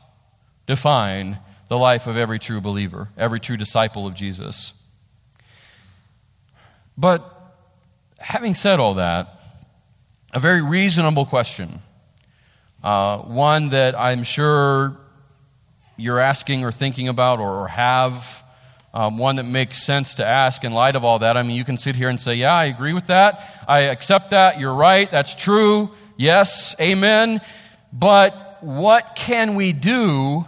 define 0.68 1.40
the 1.68 1.78
life 1.78 2.06
of 2.06 2.18
every 2.18 2.38
true 2.38 2.62
believer, 2.62 3.10
every 3.18 3.40
true 3.40 3.58
disciple 3.58 4.06
of 4.06 4.14
Jesus. 4.14 4.74
But 7.00 7.24
having 8.18 8.56
said 8.56 8.82
all 8.82 8.96
that, 8.96 9.40
a 10.34 10.40
very 10.40 10.62
reasonable 10.62 11.26
question, 11.26 11.80
uh, 12.84 13.20
one 13.20 13.70
that 13.70 13.98
I'm 13.98 14.24
sure 14.24 14.98
you're 15.96 16.20
asking 16.20 16.66
or 16.66 16.74
thinking 16.74 17.08
about 17.08 17.40
or 17.40 17.70
have 17.70 18.44
um, 18.94 19.18
one 19.18 19.38
that 19.38 19.44
makes 19.44 19.82
sense 19.82 20.16
to 20.16 20.26
ask 20.26 20.66
in 20.66 20.74
light 20.74 20.98
of 20.98 21.06
all 21.06 21.20
that. 21.20 21.38
I 21.38 21.44
mean, 21.44 21.56
you 21.56 21.64
can 21.64 21.78
sit 21.78 21.96
here 21.96 22.10
and 22.10 22.20
say, 22.20 22.36
Yeah, 22.36 22.54
I 22.54 22.66
agree 22.66 22.92
with 22.92 23.08
that. 23.08 23.64
I 23.66 23.82
accept 23.82 24.32
that. 24.32 24.60
You're 24.60 24.74
right. 24.74 25.10
That's 25.10 25.34
true. 25.36 25.92
Yes, 26.18 26.76
amen. 26.82 27.40
But 27.94 28.58
what 28.60 29.16
can 29.16 29.56
we 29.56 29.72
do 29.72 30.46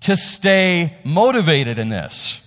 to 0.00 0.16
stay 0.16 0.96
motivated 1.04 1.76
in 1.76 1.90
this? 1.90 2.40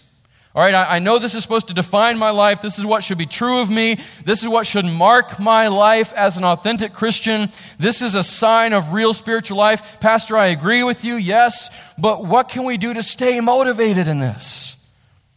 All 0.56 0.62
right, 0.62 0.76
I, 0.76 0.98
I, 0.98 1.00
know 1.00 1.18
this 1.18 1.34
is 1.34 1.42
supposed 1.42 1.70
to 1.70 1.74
define 1.74 2.20
my 2.20 2.30
life. 2.30 2.62
This 2.62 2.78
is 2.78 2.86
what 2.86 3.04
should 3.04 3.18
be 3.18 3.26
true 3.26 3.62
of 3.62 3.72
me. 3.72 3.98
This 4.24 4.44
is 4.44 4.48
what 4.48 4.68
should 4.68 4.86
mark 4.86 5.40
my 5.40 5.68
life 5.68 6.14
as 6.14 6.38
an 6.38 6.44
authentic 6.44 6.94
Christian. 6.94 7.50
This 7.80 8.04
is 8.04 8.14
a 8.14 8.24
sign 8.24 8.74
of 8.74 8.94
real 8.94 9.16
spiritual 9.16 9.58
life. 9.58 10.00
Pastor, 10.00 10.38
I 10.38 10.48
agree 10.48 10.84
with 10.84 11.04
you, 11.04 11.16
yes, 11.16 11.72
but 11.98 12.24
what 12.24 12.50
can 12.50 12.66
we 12.66 12.78
do 12.78 12.94
to 12.94 13.02
stay 13.02 13.40
motivated 13.40 14.08
in 14.08 14.20
this? 14.20 14.76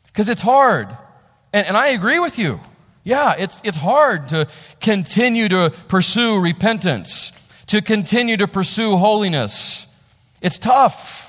Because 0.09 0.29
it's 0.29 0.43
hard. 0.43 0.89
And, 1.51 1.67
and 1.67 1.79
I 1.79 1.89
agree 1.89 2.19
with 2.19 2.39
you. 2.39 2.61
Yeah, 3.03 3.37
it's, 3.39 3.59
it's 3.65 3.79
hard 3.79 4.29
to 4.31 4.47
continue 4.81 5.49
to 5.49 5.73
pursue 5.89 6.39
repentance, 6.39 7.33
to 7.69 7.81
continue 7.81 8.37
to 8.37 8.47
pursue 8.47 8.97
holiness. 8.97 9.87
It's 10.43 10.59
tough. 10.59 11.26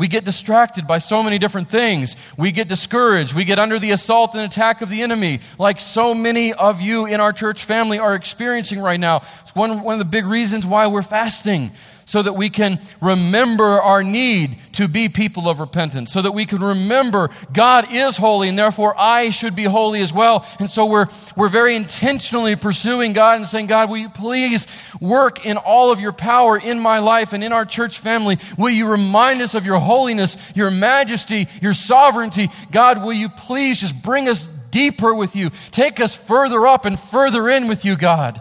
We 0.00 0.08
get 0.08 0.24
distracted 0.24 0.86
by 0.86 0.96
so 0.96 1.22
many 1.22 1.38
different 1.38 1.68
things. 1.68 2.16
We 2.38 2.52
get 2.52 2.68
discouraged. 2.68 3.34
We 3.34 3.44
get 3.44 3.58
under 3.58 3.78
the 3.78 3.90
assault 3.90 4.34
and 4.34 4.42
attack 4.42 4.80
of 4.80 4.88
the 4.88 5.02
enemy, 5.02 5.40
like 5.58 5.78
so 5.78 6.14
many 6.14 6.54
of 6.54 6.80
you 6.80 7.04
in 7.04 7.20
our 7.20 7.34
church 7.34 7.64
family 7.64 7.98
are 7.98 8.14
experiencing 8.14 8.80
right 8.80 8.98
now. 8.98 9.20
It's 9.42 9.54
one, 9.54 9.82
one 9.82 9.92
of 9.92 9.98
the 9.98 10.06
big 10.06 10.24
reasons 10.24 10.64
why 10.64 10.86
we're 10.86 11.02
fasting 11.02 11.72
so 12.10 12.22
that 12.22 12.32
we 12.32 12.50
can 12.50 12.80
remember 13.00 13.80
our 13.80 14.02
need 14.02 14.58
to 14.72 14.88
be 14.88 15.08
people 15.08 15.48
of 15.48 15.60
repentance, 15.60 16.12
so 16.12 16.20
that 16.20 16.32
we 16.32 16.44
can 16.44 16.60
remember 16.60 17.30
God 17.52 17.92
is 17.92 18.16
holy 18.16 18.48
and 18.48 18.58
therefore 18.58 18.96
I 18.98 19.30
should 19.30 19.54
be 19.54 19.62
holy 19.62 20.02
as 20.02 20.12
well. 20.12 20.44
And 20.58 20.68
so 20.68 20.86
we're, 20.86 21.06
we're 21.36 21.48
very 21.48 21.76
intentionally 21.76 22.56
pursuing 22.56 23.12
God 23.12 23.36
and 23.36 23.46
saying, 23.46 23.68
God, 23.68 23.88
will 23.88 23.98
you 23.98 24.08
please 24.08 24.66
work 25.00 25.46
in 25.46 25.56
all 25.56 25.92
of 25.92 26.00
your 26.00 26.10
power 26.10 26.58
in 26.58 26.80
my 26.80 26.98
life 26.98 27.32
and 27.32 27.44
in 27.44 27.52
our 27.52 27.64
church 27.64 28.00
family? 28.00 28.38
Will 28.58 28.70
you 28.70 28.88
remind 28.88 29.40
us 29.40 29.54
of 29.54 29.64
your 29.64 29.78
holiness, 29.78 30.36
your 30.56 30.72
majesty, 30.72 31.46
your 31.62 31.74
sovereignty? 31.74 32.50
God, 32.72 33.04
will 33.04 33.12
you 33.12 33.28
please 33.28 33.78
just 33.78 34.02
bring 34.02 34.28
us 34.28 34.42
deeper 34.42 35.14
with 35.14 35.36
you? 35.36 35.50
Take 35.70 36.00
us 36.00 36.12
further 36.12 36.66
up 36.66 36.86
and 36.86 36.98
further 36.98 37.48
in 37.48 37.68
with 37.68 37.84
you, 37.84 37.96
God. 37.96 38.40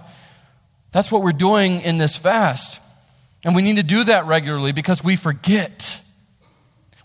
That's 0.92 1.12
what 1.12 1.22
we're 1.22 1.34
doing 1.34 1.82
in 1.82 2.00
this 2.00 2.16
fast. 2.16 2.82
And 3.44 3.56
we 3.56 3.62
need 3.62 3.78
to 3.78 3.84
do 3.84 4.04
that 4.04 4.26
regularly 4.26 4.72
because 4.72 5.04
we 5.04 5.16
forget. 5.16 6.02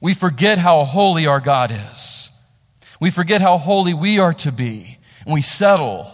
We 0.01 0.15
forget 0.15 0.59
how 0.59 0.85
holy 0.85 1.27
our 1.27 1.41
God 1.41 1.71
is. 1.71 2.31
We 3.01 3.11
forget 3.11 3.41
how 3.41 3.59
holy 3.59 3.95
we 3.95 4.19
are 4.19 4.35
to 4.35 4.53
be. 4.53 4.99
And 5.25 5.33
we 5.33 5.43
settle 5.43 6.11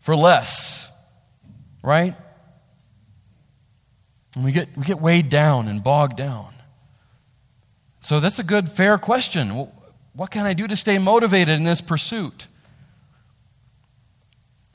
for 0.00 0.14
less, 0.14 0.90
right? 1.82 2.14
And 4.34 4.44
we 4.44 4.52
get, 4.52 4.76
we 4.76 4.84
get 4.84 5.00
weighed 5.00 5.28
down 5.28 5.68
and 5.68 5.82
bogged 5.82 6.16
down. 6.16 6.54
So 8.00 8.20
that's 8.20 8.38
a 8.38 8.44
good, 8.44 8.70
fair 8.70 8.98
question. 8.98 9.68
What 10.14 10.30
can 10.30 10.46
I 10.46 10.52
do 10.54 10.66
to 10.66 10.76
stay 10.76 10.98
motivated 10.98 11.56
in 11.56 11.64
this 11.64 11.80
pursuit? 11.80 12.46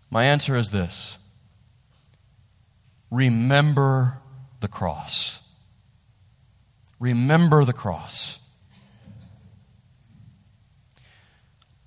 My 0.09 0.25
answer 0.25 0.55
is 0.55 0.69
this 0.69 1.17
remember 3.11 4.19
the 4.65 4.69
cross. 4.69 5.41
Remember 6.99 7.63
the 7.65 7.71
cross. 7.71 8.39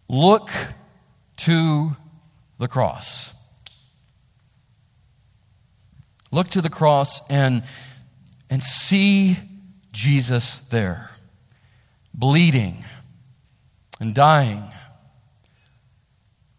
Look 0.08 0.48
to 1.38 1.96
the 2.60 2.68
cross. 2.68 3.32
Look 6.30 6.50
to 6.50 6.60
the 6.60 6.70
cross 6.70 7.20
and, 7.28 7.64
and 8.48 8.62
see 8.62 9.36
Jesus 9.90 10.58
there, 10.70 11.10
bleeding 12.14 12.84
and 13.98 14.14
dying, 14.14 14.62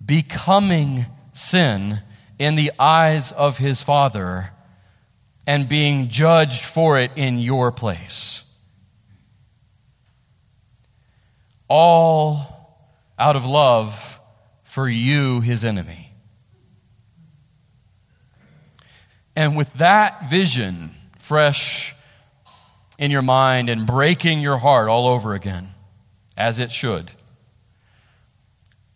becoming 0.05 1.05
sin 1.31 2.01
in 2.37 2.55
the 2.55 2.73
eyes 2.77 3.31
of 3.31 3.57
his 3.59 3.81
Father 3.81 4.51
and 5.49 5.67
being 5.67 6.09
judged 6.09 6.63
for 6.63 6.99
it 6.99 7.09
in 7.15 7.39
your 7.39 7.71
place. 7.71 8.43
All 11.67 12.77
out 13.17 13.35
of 13.35 13.45
love 13.45 14.19
for 14.61 14.87
you, 14.87 15.41
his 15.41 15.65
enemy. 15.65 16.13
And 19.35 19.57
with 19.57 19.73
that 19.73 20.29
vision 20.29 20.93
fresh 21.17 21.95
in 22.99 23.09
your 23.09 23.23
mind 23.23 23.69
and 23.69 23.87
breaking 23.87 24.41
your 24.41 24.59
heart 24.59 24.87
all 24.87 25.07
over 25.07 25.33
again, 25.33 25.69
as 26.37 26.59
it 26.59 26.71
should, 26.71 27.09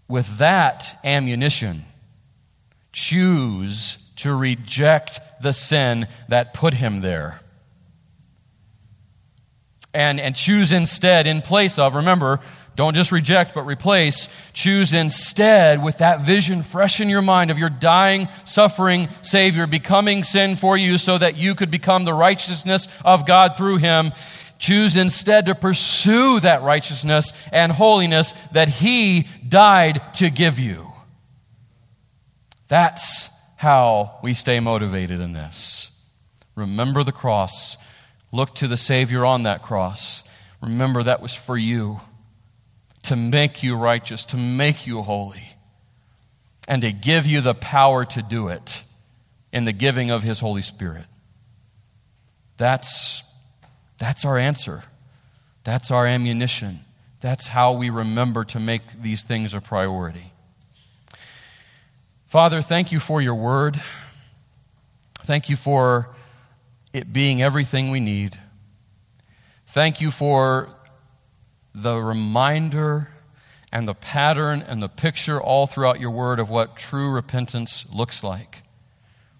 with 0.07 0.37
that 0.37 0.99
ammunition, 1.03 1.85
choose 2.91 3.97
to 4.23 4.33
reject 4.33 5.19
the 5.41 5.51
sin 5.51 6.07
that 6.29 6.53
put 6.53 6.73
him 6.73 7.01
there. 7.01 7.41
And, 9.93 10.17
and 10.17 10.33
choose 10.33 10.71
instead, 10.71 11.27
in 11.27 11.41
place 11.41 11.77
of, 11.77 11.93
remember, 11.93 12.39
don't 12.77 12.95
just 12.95 13.12
reject, 13.12 13.53
but 13.53 13.63
replace. 13.63 14.29
Choose 14.53 14.93
instead 14.93 15.83
with 15.83 15.97
that 15.97 16.21
vision 16.21 16.63
fresh 16.63 17.01
in 17.01 17.09
your 17.09 17.21
mind 17.21 17.51
of 17.51 17.59
your 17.59 17.69
dying, 17.69 18.29
suffering 18.45 19.09
Savior 19.23 19.67
becoming 19.67 20.23
sin 20.23 20.55
for 20.55 20.77
you 20.77 20.97
so 20.97 21.17
that 21.17 21.36
you 21.36 21.53
could 21.53 21.69
become 21.69 22.05
the 22.05 22.13
righteousness 22.13 22.88
of 23.03 23.25
God 23.25 23.57
through 23.57 23.77
Him. 23.77 24.13
Choose 24.57 24.95
instead 24.95 25.47
to 25.47 25.53
pursue 25.53 26.39
that 26.39 26.63
righteousness 26.63 27.33
and 27.51 27.73
holiness 27.73 28.33
that 28.53 28.69
He 28.69 29.27
died 29.47 30.01
to 30.15 30.29
give 30.29 30.59
you. 30.59 30.93
That's 32.69 33.32
how 33.63 34.19
we 34.21 34.34
stay 34.34 34.60
motivated 34.60 35.21
in 35.21 35.32
this. 35.32 35.89
Remember 36.54 37.02
the 37.02 37.13
cross. 37.13 37.78
Look 38.34 38.56
to 38.56 38.67
the 38.67 38.76
Savior 38.76 39.26
on 39.26 39.43
that 39.43 39.63
cross. 39.63 40.26
Remember 40.62 41.02
that 41.02 41.21
was 41.21 41.34
for 41.34 41.58
you 41.58 42.02
to 43.04 43.15
make 43.15 43.63
you 43.63 43.78
righteous, 43.78 44.26
to 44.26 44.38
make 44.38 44.86
you 44.86 45.02
holy, 45.02 45.56
and 46.67 46.82
to 46.82 46.91
give 46.91 47.26
you 47.26 47.39
the 47.39 47.54
power 47.54 48.04
to 48.04 48.21
do 48.21 48.49
it 48.49 48.84
in 49.54 49.63
the 49.63 49.71
giving 49.71 50.12
of 50.12 50.23
His 50.23 50.41
Holy 50.41 50.62
Spirit. 50.62 51.06
That's, 52.58 53.23
that's 53.97 54.26
our 54.26 54.38
answer. 54.38 54.84
That's 55.63 55.89
our 55.89 56.06
ammunition. 56.06 56.82
That's 57.21 57.47
how 57.47 57.71
we 57.71 57.89
remember 57.89 58.43
to 58.43 58.60
make 58.60 58.82
these 59.02 59.23
things 59.23 59.54
a 59.54 59.62
priority. 59.62 60.32
Father, 62.33 62.63
thank 62.63 62.91
you 62.91 62.99
for 62.99 63.21
your 63.21 63.35
word. 63.35 63.79
Thank 65.23 65.49
you 65.49 65.55
for 65.55 66.15
it 66.91 67.13
being 67.13 67.43
everything 67.43 67.91
we 67.91 67.99
need. 67.99 68.39
Thank 69.67 70.01
you 70.01 70.09
for 70.09 70.69
the 71.75 71.95
reminder 71.95 73.09
and 73.71 73.87
the 73.87 73.93
pattern 73.93 74.63
and 74.63 74.81
the 74.81 74.89
picture 74.89 75.39
all 75.39 75.67
throughout 75.67 75.99
your 75.99 76.09
word 76.09 76.39
of 76.39 76.49
what 76.49 76.75
true 76.75 77.11
repentance 77.11 77.85
looks 77.93 78.23
like, 78.23 78.63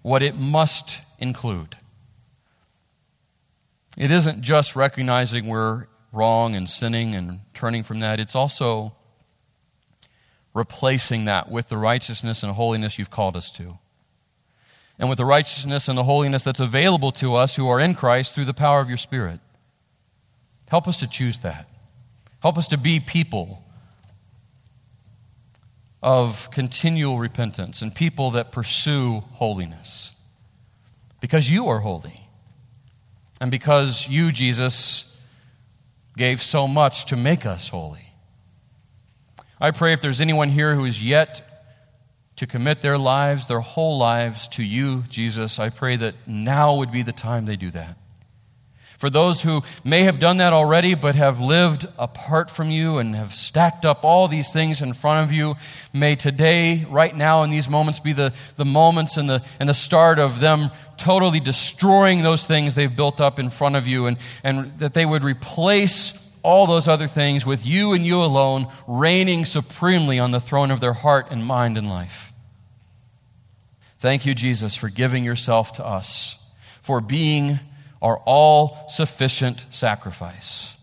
what 0.02 0.22
it 0.22 0.36
must 0.36 1.00
include. 1.18 1.76
It 3.98 4.12
isn't 4.12 4.40
just 4.40 4.76
recognizing 4.76 5.48
we're 5.48 5.88
wrong 6.12 6.54
and 6.54 6.70
sinning 6.70 7.16
and 7.16 7.40
turning 7.54 7.82
from 7.82 7.98
that, 7.98 8.20
it's 8.20 8.36
also 8.36 8.94
replacing 10.54 11.24
that 11.26 11.50
with 11.50 11.68
the 11.68 11.76
righteousness 11.76 12.42
and 12.42 12.52
holiness 12.52 12.98
you've 12.98 13.10
called 13.10 13.36
us 13.36 13.50
to. 13.52 13.78
And 14.98 15.08
with 15.08 15.18
the 15.18 15.24
righteousness 15.24 15.88
and 15.88 15.98
the 15.98 16.04
holiness 16.04 16.44
that's 16.44 16.60
available 16.60 17.10
to 17.12 17.34
us 17.34 17.56
who 17.56 17.68
are 17.68 17.80
in 17.80 17.94
Christ 17.94 18.34
through 18.34 18.44
the 18.44 18.54
power 18.54 18.80
of 18.80 18.88
your 18.88 18.96
Spirit. 18.96 19.40
Help 20.68 20.86
us 20.86 20.96
to 20.98 21.08
choose 21.08 21.40
that. 21.40 21.68
Help 22.40 22.56
us 22.56 22.68
to 22.68 22.78
be 22.78 23.00
people 23.00 23.64
of 26.02 26.50
continual 26.50 27.18
repentance 27.18 27.82
and 27.82 27.94
people 27.94 28.32
that 28.32 28.52
pursue 28.52 29.24
holiness. 29.32 30.12
Because 31.20 31.50
you 31.50 31.66
are 31.68 31.80
holy. 31.80 32.28
And 33.40 33.50
because 33.50 34.06
you, 34.08 34.30
Jesus, 34.30 35.16
gave 36.16 36.42
so 36.42 36.68
much 36.68 37.06
to 37.06 37.16
make 37.16 37.44
us 37.44 37.68
holy. 37.68 38.03
I 39.60 39.70
pray 39.70 39.92
if 39.92 40.00
there's 40.00 40.20
anyone 40.20 40.50
here 40.50 40.74
who 40.74 40.84
is 40.84 41.02
yet 41.02 41.54
to 42.36 42.46
commit 42.46 42.82
their 42.82 42.98
lives, 42.98 43.46
their 43.46 43.60
whole 43.60 43.96
lives 43.98 44.48
to 44.48 44.62
you, 44.62 45.04
Jesus, 45.08 45.58
I 45.58 45.70
pray 45.70 45.96
that 45.96 46.14
now 46.26 46.76
would 46.76 46.90
be 46.90 47.02
the 47.02 47.12
time 47.12 47.46
they 47.46 47.56
do 47.56 47.70
that. 47.70 47.96
For 48.98 49.10
those 49.10 49.42
who 49.42 49.62
may 49.84 50.04
have 50.04 50.18
done 50.18 50.38
that 50.38 50.52
already 50.52 50.94
but 50.94 51.14
have 51.14 51.40
lived 51.40 51.86
apart 51.98 52.50
from 52.50 52.70
you 52.70 52.98
and 52.98 53.14
have 53.14 53.34
stacked 53.34 53.84
up 53.84 54.04
all 54.04 54.28
these 54.28 54.52
things 54.52 54.80
in 54.80 54.94
front 54.94 55.24
of 55.24 55.32
you, 55.32 55.56
may 55.92 56.16
today, 56.16 56.86
right 56.88 57.14
now, 57.14 57.42
in 57.42 57.50
these 57.50 57.68
moments, 57.68 58.00
be 58.00 58.12
the, 58.12 58.32
the 58.56 58.64
moments 58.64 59.16
and 59.16 59.28
the, 59.28 59.42
and 59.60 59.68
the 59.68 59.74
start 59.74 60.18
of 60.18 60.40
them 60.40 60.70
totally 60.96 61.40
destroying 61.40 62.22
those 62.22 62.46
things 62.46 62.74
they've 62.74 62.96
built 62.96 63.20
up 63.20 63.38
in 63.38 63.50
front 63.50 63.76
of 63.76 63.86
you 63.86 64.06
and, 64.06 64.16
and 64.42 64.78
that 64.78 64.94
they 64.94 65.04
would 65.04 65.22
replace 65.22 66.23
all 66.44 66.66
those 66.66 66.86
other 66.86 67.08
things 67.08 67.44
with 67.44 67.66
you 67.66 67.92
and 67.92 68.06
you 68.06 68.22
alone 68.22 68.68
reigning 68.86 69.44
supremely 69.44 70.18
on 70.18 70.30
the 70.30 70.40
throne 70.40 70.70
of 70.70 70.80
their 70.80 70.92
heart 70.92 71.26
and 71.30 71.44
mind 71.44 71.76
and 71.76 71.88
life. 71.88 72.32
Thank 73.98 74.26
you, 74.26 74.34
Jesus, 74.34 74.76
for 74.76 74.90
giving 74.90 75.24
yourself 75.24 75.72
to 75.74 75.84
us, 75.86 76.36
for 76.82 77.00
being 77.00 77.58
our 78.02 78.18
all 78.26 78.84
sufficient 78.88 79.64
sacrifice. 79.70 80.76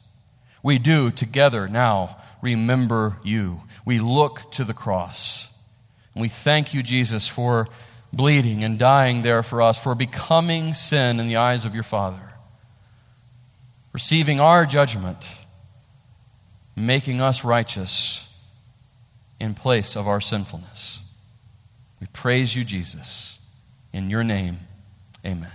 We 0.64 0.80
do 0.80 1.12
together 1.12 1.68
now 1.68 2.18
remember 2.42 3.18
you. 3.24 3.62
We 3.86 4.00
look 4.00 4.52
to 4.54 4.64
the 4.64 4.74
cross. 4.74 5.48
We 6.16 6.30
thank 6.30 6.74
you, 6.74 6.82
Jesus, 6.82 7.28
for 7.28 7.68
bleeding 8.12 8.64
and 8.64 8.78
dying 8.78 9.22
there 9.22 9.44
for 9.44 9.62
us, 9.62 9.78
for 9.78 9.96
becoming 9.96 10.74
sin 10.74 11.20
in 11.20 11.28
the 11.28 11.38
eyes 11.38 11.64
of 11.64 11.74
your 11.74 11.84
Father, 11.84 12.34
receiving 13.94 14.40
our 14.40 14.66
judgment, 14.66 15.18
making 16.86 17.22
us 17.22 17.44
righteous 17.44 18.28
in 19.40 19.54
place 19.54 19.96
of 19.96 20.08
our 20.08 20.22
sinfulness. 20.22 21.00
We 22.00 22.08
praise 22.14 22.56
you, 22.56 22.64
Jesus. 22.64 23.40
In 23.94 24.10
your 24.10 24.24
name, 24.24 24.60
amen. 25.26 25.52